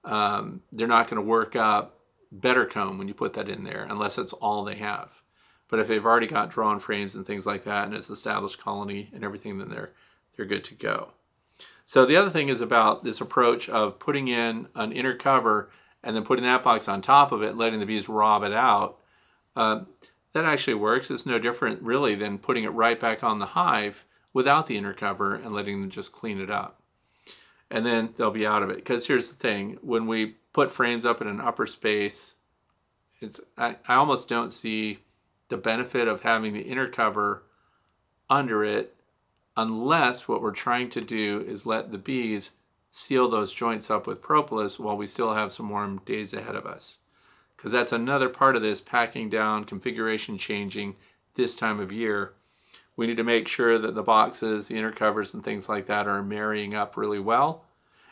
[0.03, 1.98] um, they're not going to work up
[2.38, 5.22] BetterComb when you put that in there unless it's all they have.
[5.69, 9.10] But if they've already got drawn frames and things like that and it's established colony
[9.14, 9.91] and everything, then they're,
[10.36, 11.14] they're good to go.
[11.86, 15.69] So the other thing is about this approach of putting in an inner cover
[16.03, 18.99] and then putting that box on top of it, letting the bees rob it out.
[19.56, 19.82] Uh,
[20.34, 21.12] that actually works.
[21.12, 24.94] It's no different really than putting it right back on the hive without the inner
[24.94, 26.82] cover and letting them just clean it up.
[27.70, 28.78] And then they'll be out of it.
[28.78, 32.36] Because here's the thing, when we put frames up in an upper space,
[33.20, 34.99] it's I, I almost don't see
[35.49, 37.44] the benefit of having the inner cover
[38.30, 38.95] under it
[39.58, 42.53] unless what we're trying to do is let the bees
[42.90, 46.66] seal those joints up with propolis while we still have some warm days ahead of
[46.66, 46.99] us
[47.61, 50.95] because that's another part of this packing down, configuration changing
[51.35, 52.33] this time of year.
[52.95, 56.07] We need to make sure that the boxes, the inner covers, and things like that
[56.07, 57.65] are marrying up really well,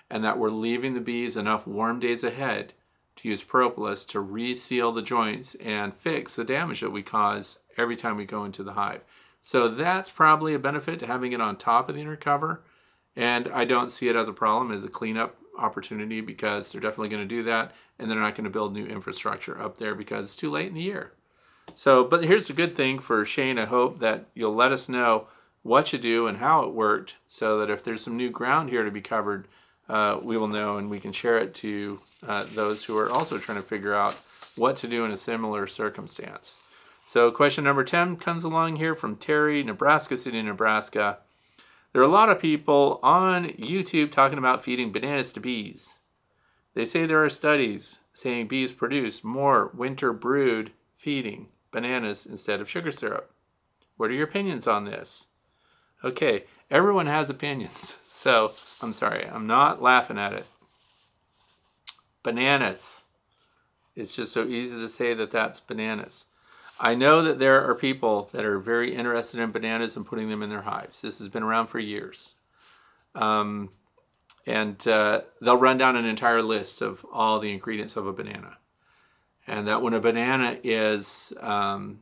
[0.07, 2.73] and that we're leaving the bees enough warm days ahead
[3.15, 7.95] to use propolis to reseal the joints and fix the damage that we cause every
[7.95, 9.01] time we go into the hive.
[9.41, 12.61] So that's probably a benefit to having it on top of the inner cover,
[13.15, 17.09] and I don't see it as a problem as a cleanup opportunity because they're definitely
[17.09, 20.27] going to do that and they're not going to build new infrastructure up there because
[20.27, 21.13] it's too late in the year.
[21.76, 23.59] So, but here's a good thing for Shane.
[23.59, 25.27] I hope that you'll let us know
[25.61, 28.84] what you do and how it worked so that if there's some new ground here
[28.84, 29.47] to be covered,
[29.88, 33.38] uh, we will know and we can share it to uh, those who are also
[33.38, 34.17] trying to figure out
[34.55, 36.57] what to do in a similar circumstance.
[37.05, 41.19] So, question number 10 comes along here from Terry, Nebraska City, Nebraska.
[41.91, 45.99] There are a lot of people on YouTube talking about feeding bananas to bees.
[46.76, 52.70] They say there are studies saying bees produce more winter brood feeding bananas instead of
[52.70, 53.32] sugar syrup.
[53.98, 55.28] What are your opinions on this?
[56.03, 58.52] Okay, everyone has opinions, so
[58.82, 60.45] I'm sorry, I'm not laughing at it.
[62.24, 63.06] Bananas.
[63.95, 66.26] It's just so easy to say that that's bananas.
[66.80, 70.41] I know that there are people that are very interested in bananas and putting them
[70.41, 71.01] in their hives.
[71.01, 72.35] This has been around for years.
[73.15, 73.69] Um,
[74.45, 78.57] and uh, they'll run down an entire list of all the ingredients of a banana.
[79.45, 81.99] And that when a banana is um,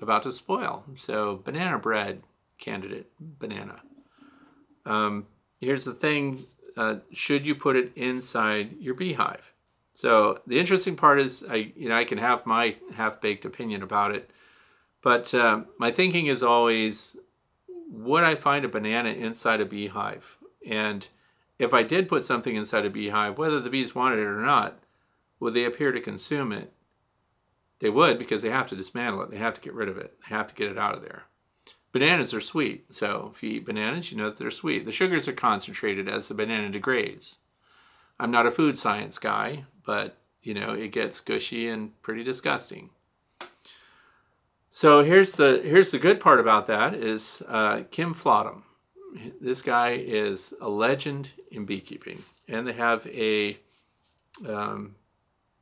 [0.00, 2.22] about to spoil, so banana bread
[2.58, 3.82] candidate, banana.
[4.86, 5.26] Um,
[5.60, 6.46] here's the thing
[6.76, 9.52] uh, should you put it inside your beehive?
[9.94, 13.82] So the interesting part is, I you know I can have my half baked opinion
[13.82, 14.30] about it,
[15.02, 17.16] but uh, my thinking is always,
[17.90, 20.38] would I find a banana inside a beehive?
[20.66, 21.08] And
[21.58, 24.78] if I did put something inside a beehive, whether the bees wanted it or not,
[25.40, 26.72] would they appear to consume it?
[27.80, 29.30] They would because they have to dismantle it.
[29.30, 30.16] They have to get rid of it.
[30.22, 31.24] They have to get it out of there.
[31.90, 34.86] Bananas are sweet, so if you eat bananas, you know that they're sweet.
[34.86, 37.38] The sugars are concentrated as the banana degrades.
[38.18, 42.90] I'm not a food science guy, but you know it gets gushy and pretty disgusting.
[44.70, 48.62] So here's the here's the good part about that is uh, Kim Flottum.
[49.40, 53.58] This guy is a legend in beekeeping, and they have a
[54.48, 54.96] um,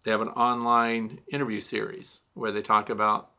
[0.03, 3.31] they have an online interview series where they talk about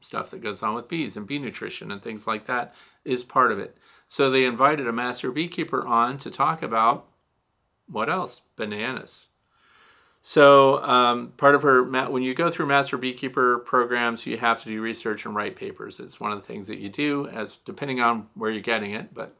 [0.00, 2.74] stuff that goes on with bees and bee nutrition and things like that
[3.04, 3.76] is part of it.
[4.06, 7.06] So they invited a master beekeeper on to talk about
[7.86, 8.42] what else?
[8.56, 9.28] Bananas.
[10.20, 14.68] So um, part of her, when you go through master beekeeper programs, you have to
[14.68, 16.00] do research and write papers.
[16.00, 19.14] It's one of the things that you do, as depending on where you're getting it,
[19.14, 19.36] but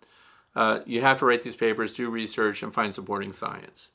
[0.54, 3.90] uh, you have to write these papers, do research, and find supporting science.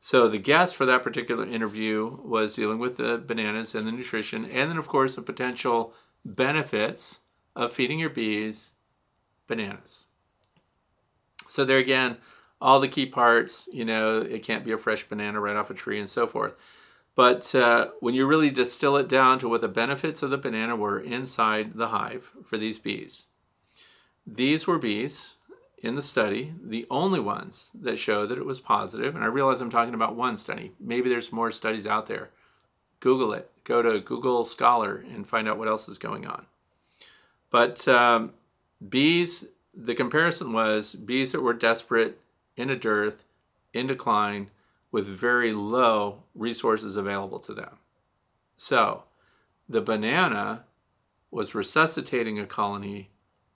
[0.00, 4.44] So the guest for that particular interview was dealing with the bananas and the nutrition,
[4.44, 5.92] and then of course the potential
[6.24, 7.20] benefits
[7.56, 8.72] of feeding your bees
[9.48, 10.06] bananas.
[11.48, 12.18] So there again,
[12.60, 13.68] all the key parts.
[13.72, 16.54] You know, it can't be a fresh banana right off a tree and so forth.
[17.14, 20.76] But uh, when you really distill it down to what the benefits of the banana
[20.76, 23.26] were inside the hive for these bees,
[24.24, 25.34] these were bees
[25.82, 29.14] in the study, the only ones that show that it was positive.
[29.14, 30.72] And I realize I'm talking about one study.
[30.80, 32.30] Maybe there's more studies out there.
[33.00, 33.50] Google it.
[33.64, 36.46] Go to Google Scholar and find out what else is going on.
[37.50, 38.32] But um,
[38.86, 42.20] bees, the comparison was bees that were desperate
[42.58, 43.24] in a dearth,
[43.72, 44.50] in decline,
[44.90, 47.78] with very low resources available to them.
[48.56, 49.04] So,
[49.68, 50.64] the banana
[51.30, 53.10] was resuscitating a colony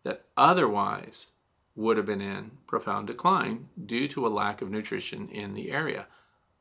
[0.05, 1.33] that otherwise
[1.75, 6.07] would have been in profound decline due to a lack of nutrition in the area,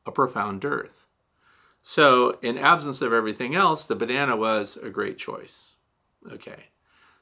[0.06, 1.06] a profound dearth.
[1.80, 5.74] So, in absence of everything else, the banana was a great choice.
[6.30, 6.70] Okay.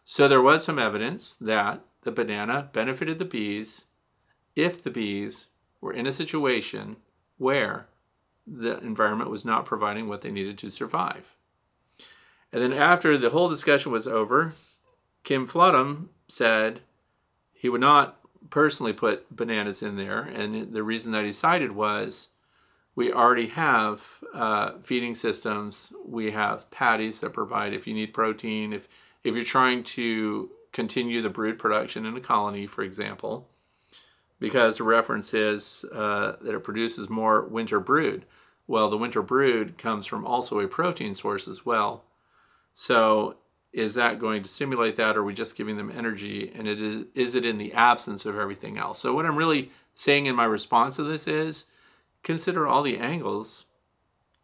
[0.05, 3.87] So, there was some evidence that the banana benefited the bees
[4.57, 5.47] if the bees
[5.81, 6.97] were in a situation
[7.39, 7.87] where
[8.47, 11.37] the environment was not providing what they needed to survive.
[12.53, 14.55] And then, after the whole discussion was over,
[15.23, 16.81] Kim Flottum said
[17.53, 18.19] he would not
[18.49, 20.23] personally put bananas in there.
[20.23, 22.31] And the reason that he cited was
[22.95, 25.93] we already have uh, feeding systems.
[26.05, 28.89] We have patties that provide if you need protein, if
[29.23, 33.49] if you're trying to continue the brood production in a colony, for example,
[34.41, 38.25] because the reference is uh, that it produces more winter brood.
[38.67, 42.05] Well, the winter brood comes from also a protein source as well.
[42.75, 43.37] So
[43.73, 46.81] is that going to stimulate that or are we just giving them energy and it
[46.81, 50.35] is is it in the absence of everything else so what i'm really saying in
[50.35, 51.67] my response to this is
[52.23, 53.67] consider all the angles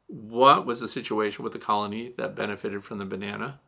[0.06, 3.58] what was the situation with the colony that benefited from the banana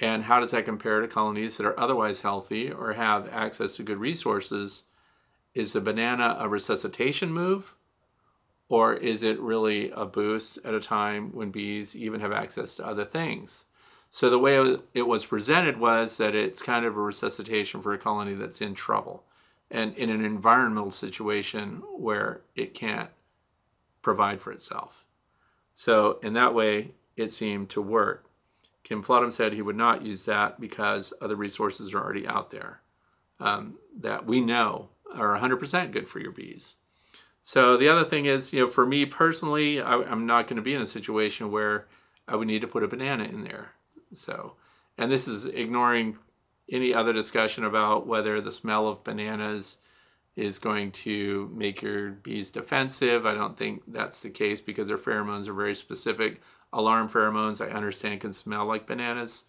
[0.00, 3.82] and how does that compare to colonies that are otherwise healthy or have access to
[3.82, 4.84] good resources
[5.54, 7.74] is the banana a resuscitation move
[8.68, 12.86] or is it really a boost at a time when bees even have access to
[12.86, 13.64] other things
[14.10, 17.98] so the way it was presented was that it's kind of a resuscitation for a
[17.98, 19.24] colony that's in trouble
[19.70, 23.10] and in an environmental situation where it can't
[24.00, 25.04] provide for itself.
[25.74, 28.24] So in that way, it seemed to work.
[28.82, 32.80] Kim Flottum said he would not use that because other resources are already out there
[33.38, 36.76] um, that we know are 100% good for your bees.
[37.42, 40.62] So the other thing is, you know, for me personally, I, I'm not going to
[40.62, 41.86] be in a situation where
[42.26, 43.72] I would need to put a banana in there.
[44.12, 44.54] So,
[44.98, 46.18] and this is ignoring
[46.70, 49.78] any other discussion about whether the smell of bananas
[50.36, 53.26] is going to make your bees defensive.
[53.26, 56.40] I don't think that's the case because their pheromones are very specific.
[56.72, 59.46] Alarm pheromones, I understand, can smell like bananas,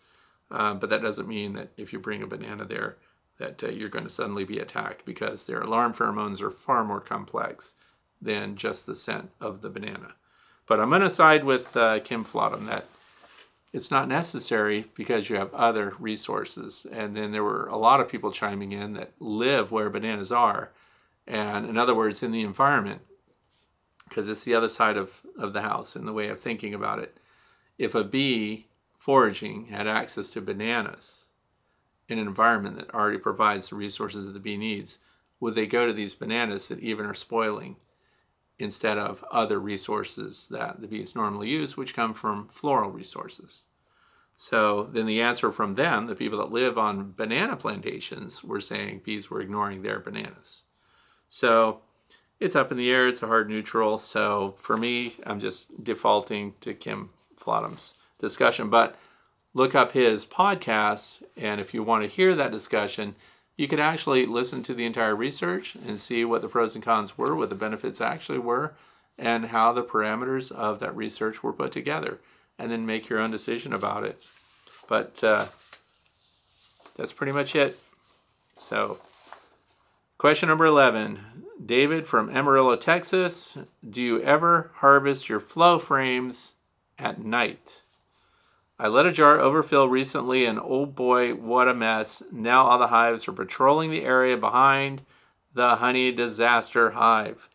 [0.49, 2.97] uh, but that doesn't mean that if you bring a banana there,
[3.39, 7.01] that uh, you're going to suddenly be attacked because their alarm pheromones are far more
[7.01, 7.75] complex
[8.21, 10.13] than just the scent of the banana.
[10.67, 12.85] But I'm going to side with uh, Kim Flottum that
[13.71, 16.85] it's not necessary because you have other resources.
[16.91, 20.71] And then there were a lot of people chiming in that live where bananas are.
[21.25, 23.01] And in other words, in the environment,
[24.07, 26.99] because it's the other side of, of the house in the way of thinking about
[26.99, 27.17] it.
[27.77, 31.28] If a bee foraging had access to bananas
[32.17, 34.99] an environment that already provides the resources that the bee needs,
[35.39, 37.75] would they go to these bananas that even are spoiling
[38.57, 43.67] instead of other resources that the bees normally use, which come from floral resources.
[44.35, 49.01] So then the answer from them, the people that live on banana plantations, were saying
[49.03, 50.63] bees were ignoring their bananas.
[51.27, 51.81] So
[52.39, 53.97] it's up in the air, it's a hard neutral.
[53.97, 58.69] So for me, I'm just defaulting to Kim Flottum's discussion.
[58.69, 58.95] But
[59.53, 61.21] look up his podcasts.
[61.35, 63.15] and if you want to hear that discussion,
[63.57, 67.17] you can actually listen to the entire research and see what the pros and cons
[67.17, 68.73] were, what the benefits actually were,
[69.17, 72.19] and how the parameters of that research were put together,
[72.57, 74.23] and then make your own decision about it.
[74.87, 75.47] But uh,
[76.95, 77.77] that's pretty much it.
[78.59, 78.99] So,
[80.17, 81.19] question number 11
[81.65, 83.57] David from Amarillo, Texas.
[83.87, 86.55] Do you ever harvest your flow frames
[86.97, 87.81] at night?
[88.79, 92.23] I let a jar overfill recently, and oh boy, what a mess.
[92.31, 95.01] Now all the hives are patrolling the area behind
[95.53, 97.49] the honey disaster hive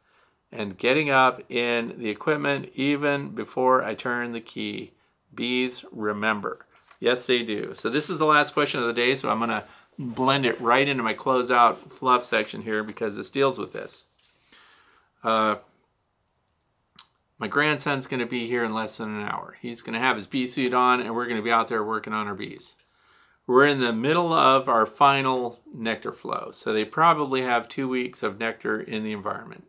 [0.53, 4.93] and getting up in the equipment even before I turn the key.
[5.35, 6.67] Bees remember.
[7.01, 7.75] Yes, they do.
[7.75, 9.65] So, this is the last question of the day, so I'm going to
[9.99, 14.07] blend it right into my closeout fluff section here because this deals with this.
[15.23, 15.57] Uh,
[17.39, 19.57] my grandson's going to be here in less than an hour.
[19.61, 21.83] He's going to have his bee suit on, and we're going to be out there
[21.83, 22.77] working on our bees.
[23.47, 28.23] We're in the middle of our final nectar flow, so they probably have two weeks
[28.23, 29.65] of nectar in the environment.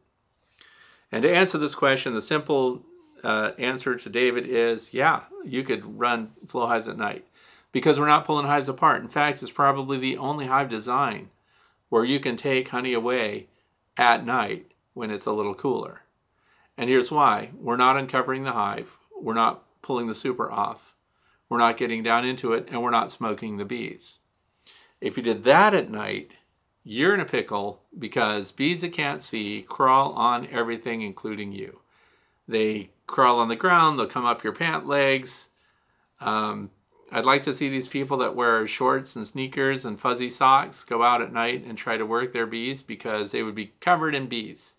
[1.12, 2.84] And to answer this question, the simple
[3.24, 7.26] uh, answer to David is yeah, you could run flow hives at night
[7.72, 9.02] because we're not pulling hives apart.
[9.02, 11.30] In fact, it's probably the only hive design
[11.90, 13.48] where you can take honey away
[13.98, 16.02] at night when it's a little cooler.
[16.78, 20.94] And here's why we're not uncovering the hive, we're not pulling the super off,
[21.50, 24.20] we're not getting down into it, and we're not smoking the bees.
[25.00, 26.36] If you did that at night,
[26.84, 31.80] you're in a pickle because bees that can't see crawl on everything, including you.
[32.48, 35.50] They crawl on the ground, they'll come up your pant legs.
[36.20, 36.72] Um,
[37.12, 41.04] I'd like to see these people that wear shorts and sneakers and fuzzy socks go
[41.04, 44.28] out at night and try to work their bees because they would be covered in
[44.28, 44.76] bees.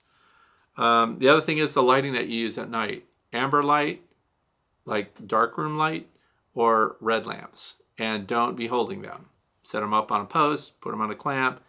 [0.77, 3.05] Um, the other thing is the lighting that you use at night.
[3.33, 4.03] amber light,
[4.85, 6.09] like darkroom light,
[6.55, 7.77] or red lamps.
[7.99, 9.31] And don't be holding them.
[9.63, 11.61] Set them up on a post, put them on a clamp,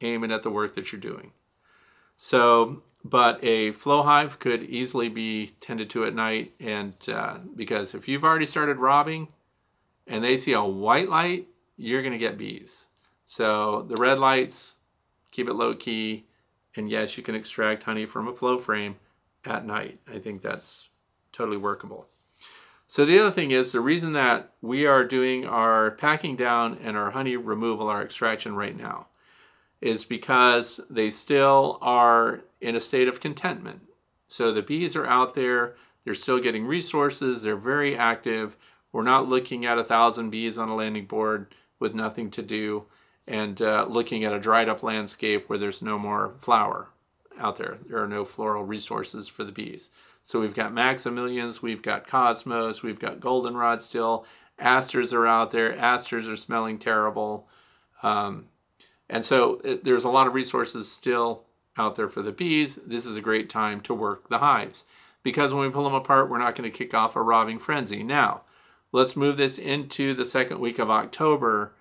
[0.00, 1.32] aim it at the work that you're doing.
[2.16, 7.94] So, but a flow hive could easily be tended to at night, and uh, because
[7.94, 9.28] if you've already started robbing
[10.06, 12.86] and they see a white light, you're going to get bees.
[13.24, 14.76] So the red lights,
[15.30, 16.26] keep it low key,
[16.76, 18.96] and yes, you can extract honey from a flow frame
[19.44, 20.00] at night.
[20.12, 20.88] I think that's
[21.32, 22.08] totally workable.
[22.86, 26.96] So the other thing is the reason that we are doing our packing down and
[26.96, 29.08] our honey removal, our extraction right now,
[29.80, 33.82] is because they still are in a state of contentment.
[34.28, 35.74] So the bees are out there,
[36.04, 38.56] they're still getting resources, they're very active.
[38.92, 42.86] We're not looking at a thousand bees on a landing board with nothing to do
[43.26, 46.88] and uh, looking at a dried up landscape where there's no more flower
[47.38, 47.78] out there.
[47.88, 49.90] There are no floral resources for the bees.
[50.22, 54.26] So we've got Maximilians, we've got Cosmos, we've got Goldenrod still.
[54.58, 55.76] Asters are out there.
[55.76, 57.48] Asters are smelling terrible.
[58.02, 58.46] Um,
[59.08, 61.44] and so it, there's a lot of resources still
[61.76, 62.76] out there for the bees.
[62.76, 64.84] This is a great time to work the hives
[65.22, 68.02] because when we pull them apart, we're not going to kick off a robbing frenzy.
[68.02, 68.42] Now,
[68.92, 71.72] let's move this into the second week of October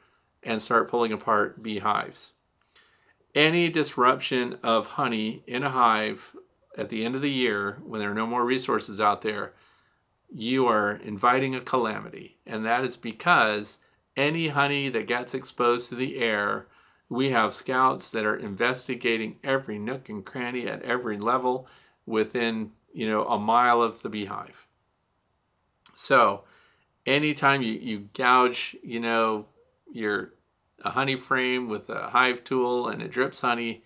[0.46, 2.34] and start pulling apart beehives.
[3.34, 6.36] Any disruption of honey in a hive
[6.78, 9.54] at the end of the year, when there are no more resources out there,
[10.30, 12.38] you are inviting a calamity.
[12.46, 13.80] And that is because
[14.16, 16.68] any honey that gets exposed to the air,
[17.10, 21.68] we have scouts that are investigating every nook and cranny at every level
[22.06, 24.68] within, you know, a mile of the beehive.
[25.94, 26.44] So,
[27.06, 29.46] anytime you, you gouge, you know,
[29.92, 30.34] your
[30.84, 33.84] a honey frame with a hive tool and it drips honey,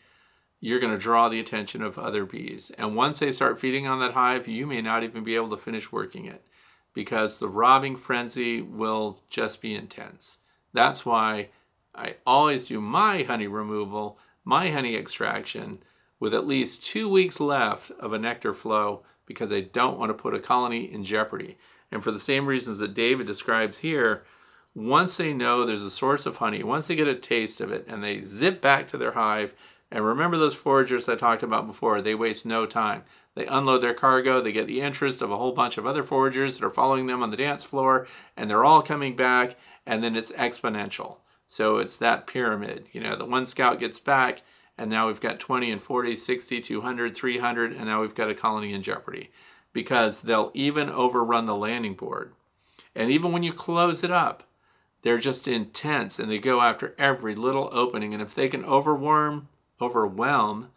[0.60, 2.72] you're going to draw the attention of other bees.
[2.78, 5.58] And once they start feeding on that hive, you may not even be able to
[5.58, 6.44] finish working it
[6.94, 10.40] because the robbing frenzy will just be intense.
[10.74, 11.50] That's why
[11.96, 15.80] I always do my honey removal, my honey extraction
[16.20, 20.22] with at least two weeks left of a nectar flow because I don't want to
[20.22, 21.58] put a colony in jeopardy.
[21.92, 24.24] And for the same reasons that David describes here,
[24.80, 27.86] once they know there's a source of honey, once they get a taste of it
[27.88, 29.54] and they zip back to their hive,
[29.92, 33.04] and remember those foragers I talked about before, they waste no time.
[33.36, 36.58] They unload their cargo, they get the interest of a whole bunch of other foragers
[36.58, 38.08] that are following them on the dance floor,
[38.38, 41.18] and they're all coming back, and then it's exponential.
[41.48, 42.88] So it's that pyramid.
[42.92, 44.44] You know, the one scout gets back,
[44.78, 48.36] and now we've got 20 and 40, 60, 200, 300, and now we've got a
[48.36, 49.32] colony in jeopardy
[49.74, 52.34] because they'll even overrun the landing board.
[52.96, 54.44] And even when you close it up,
[55.02, 58.14] they're just intense and they go after every little opening.
[58.14, 59.48] And if they can overwhelm,
[59.82, 60.70] overwhelm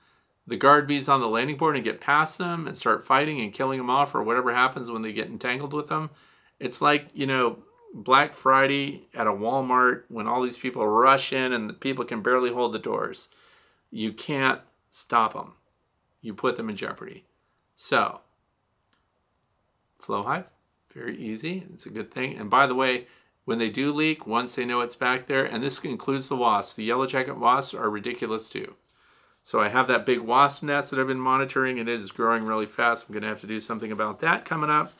[0.46, 3.52] the guard bees on the landing board and get past them and start fighting and
[3.52, 6.10] killing them off or whatever happens when they get entangled with them,
[6.58, 7.58] it's like, you know,
[7.94, 12.22] Black Friday at a Walmart when all these people rush in and the people can
[12.22, 13.28] barely hold the doors.
[13.90, 15.52] You can't stop them.
[16.20, 17.24] You put them in jeopardy.
[17.74, 18.20] So,
[19.98, 20.50] flow hive,
[20.92, 21.66] very easy.
[21.72, 22.38] It's a good thing.
[22.38, 23.06] And by the way,
[23.44, 26.74] when they do leak, once they know it's back there, and this includes the wasps,
[26.74, 28.74] the yellow jacket wasps are ridiculous too.
[29.42, 32.44] So I have that big wasp nest that I've been monitoring, and it is growing
[32.44, 33.06] really fast.
[33.08, 34.92] I'm going to have to do something about that coming up.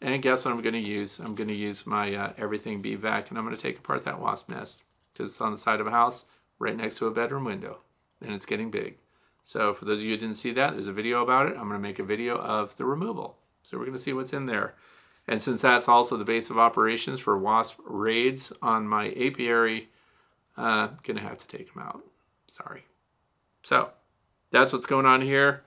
[0.00, 1.18] And guess what I'm going to use?
[1.18, 4.04] I'm going to use my uh, Everything Bee Vac, and I'm going to take apart
[4.04, 6.24] that wasp nest because it's on the side of a house
[6.58, 7.80] right next to a bedroom window,
[8.22, 8.96] and it's getting big.
[9.42, 11.56] So for those of you who didn't see that, there's a video about it.
[11.56, 13.36] I'm going to make a video of the removal.
[13.62, 14.74] So we're going to see what's in there.
[15.28, 19.88] And since that's also the base of operations for wasp raids on my apiary,
[20.56, 22.02] uh, gonna have to take them out.
[22.48, 22.84] Sorry.
[23.62, 23.90] So
[24.50, 25.62] that's what's going on here.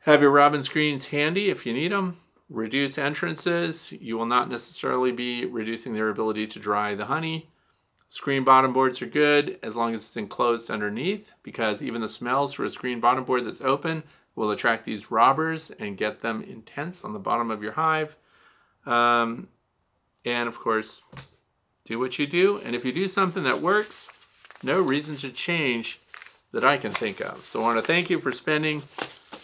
[0.00, 2.18] Have your robbing screens handy if you need them.
[2.48, 3.92] Reduce entrances.
[3.92, 7.50] You will not necessarily be reducing their ability to dry the honey.
[8.08, 12.52] Screen bottom boards are good as long as it's enclosed underneath because even the smells
[12.52, 14.04] for a screen bottom board that's open
[14.36, 18.16] will attract these robbers and get them intense on the bottom of your hive.
[18.84, 19.48] Um,
[20.24, 21.02] and of course,
[21.84, 22.58] do what you do.
[22.58, 24.10] And if you do something that works,
[24.62, 26.00] no reason to change
[26.52, 27.38] that I can think of.
[27.38, 28.82] So I want to thank you for spending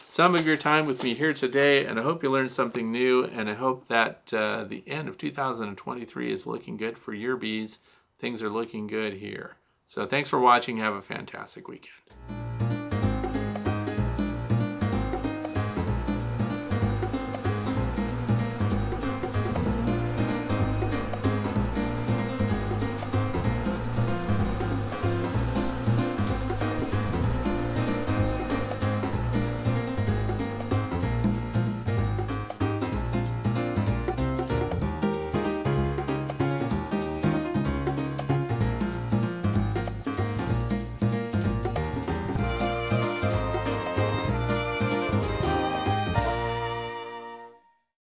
[0.05, 3.25] some of your time with me here today, and I hope you learned something new.
[3.25, 7.81] And I hope that uh, the end of 2023 is looking good for your bees.
[8.19, 9.57] Things are looking good here.
[9.87, 10.77] So thanks for watching.
[10.79, 12.82] Have a fantastic weekend.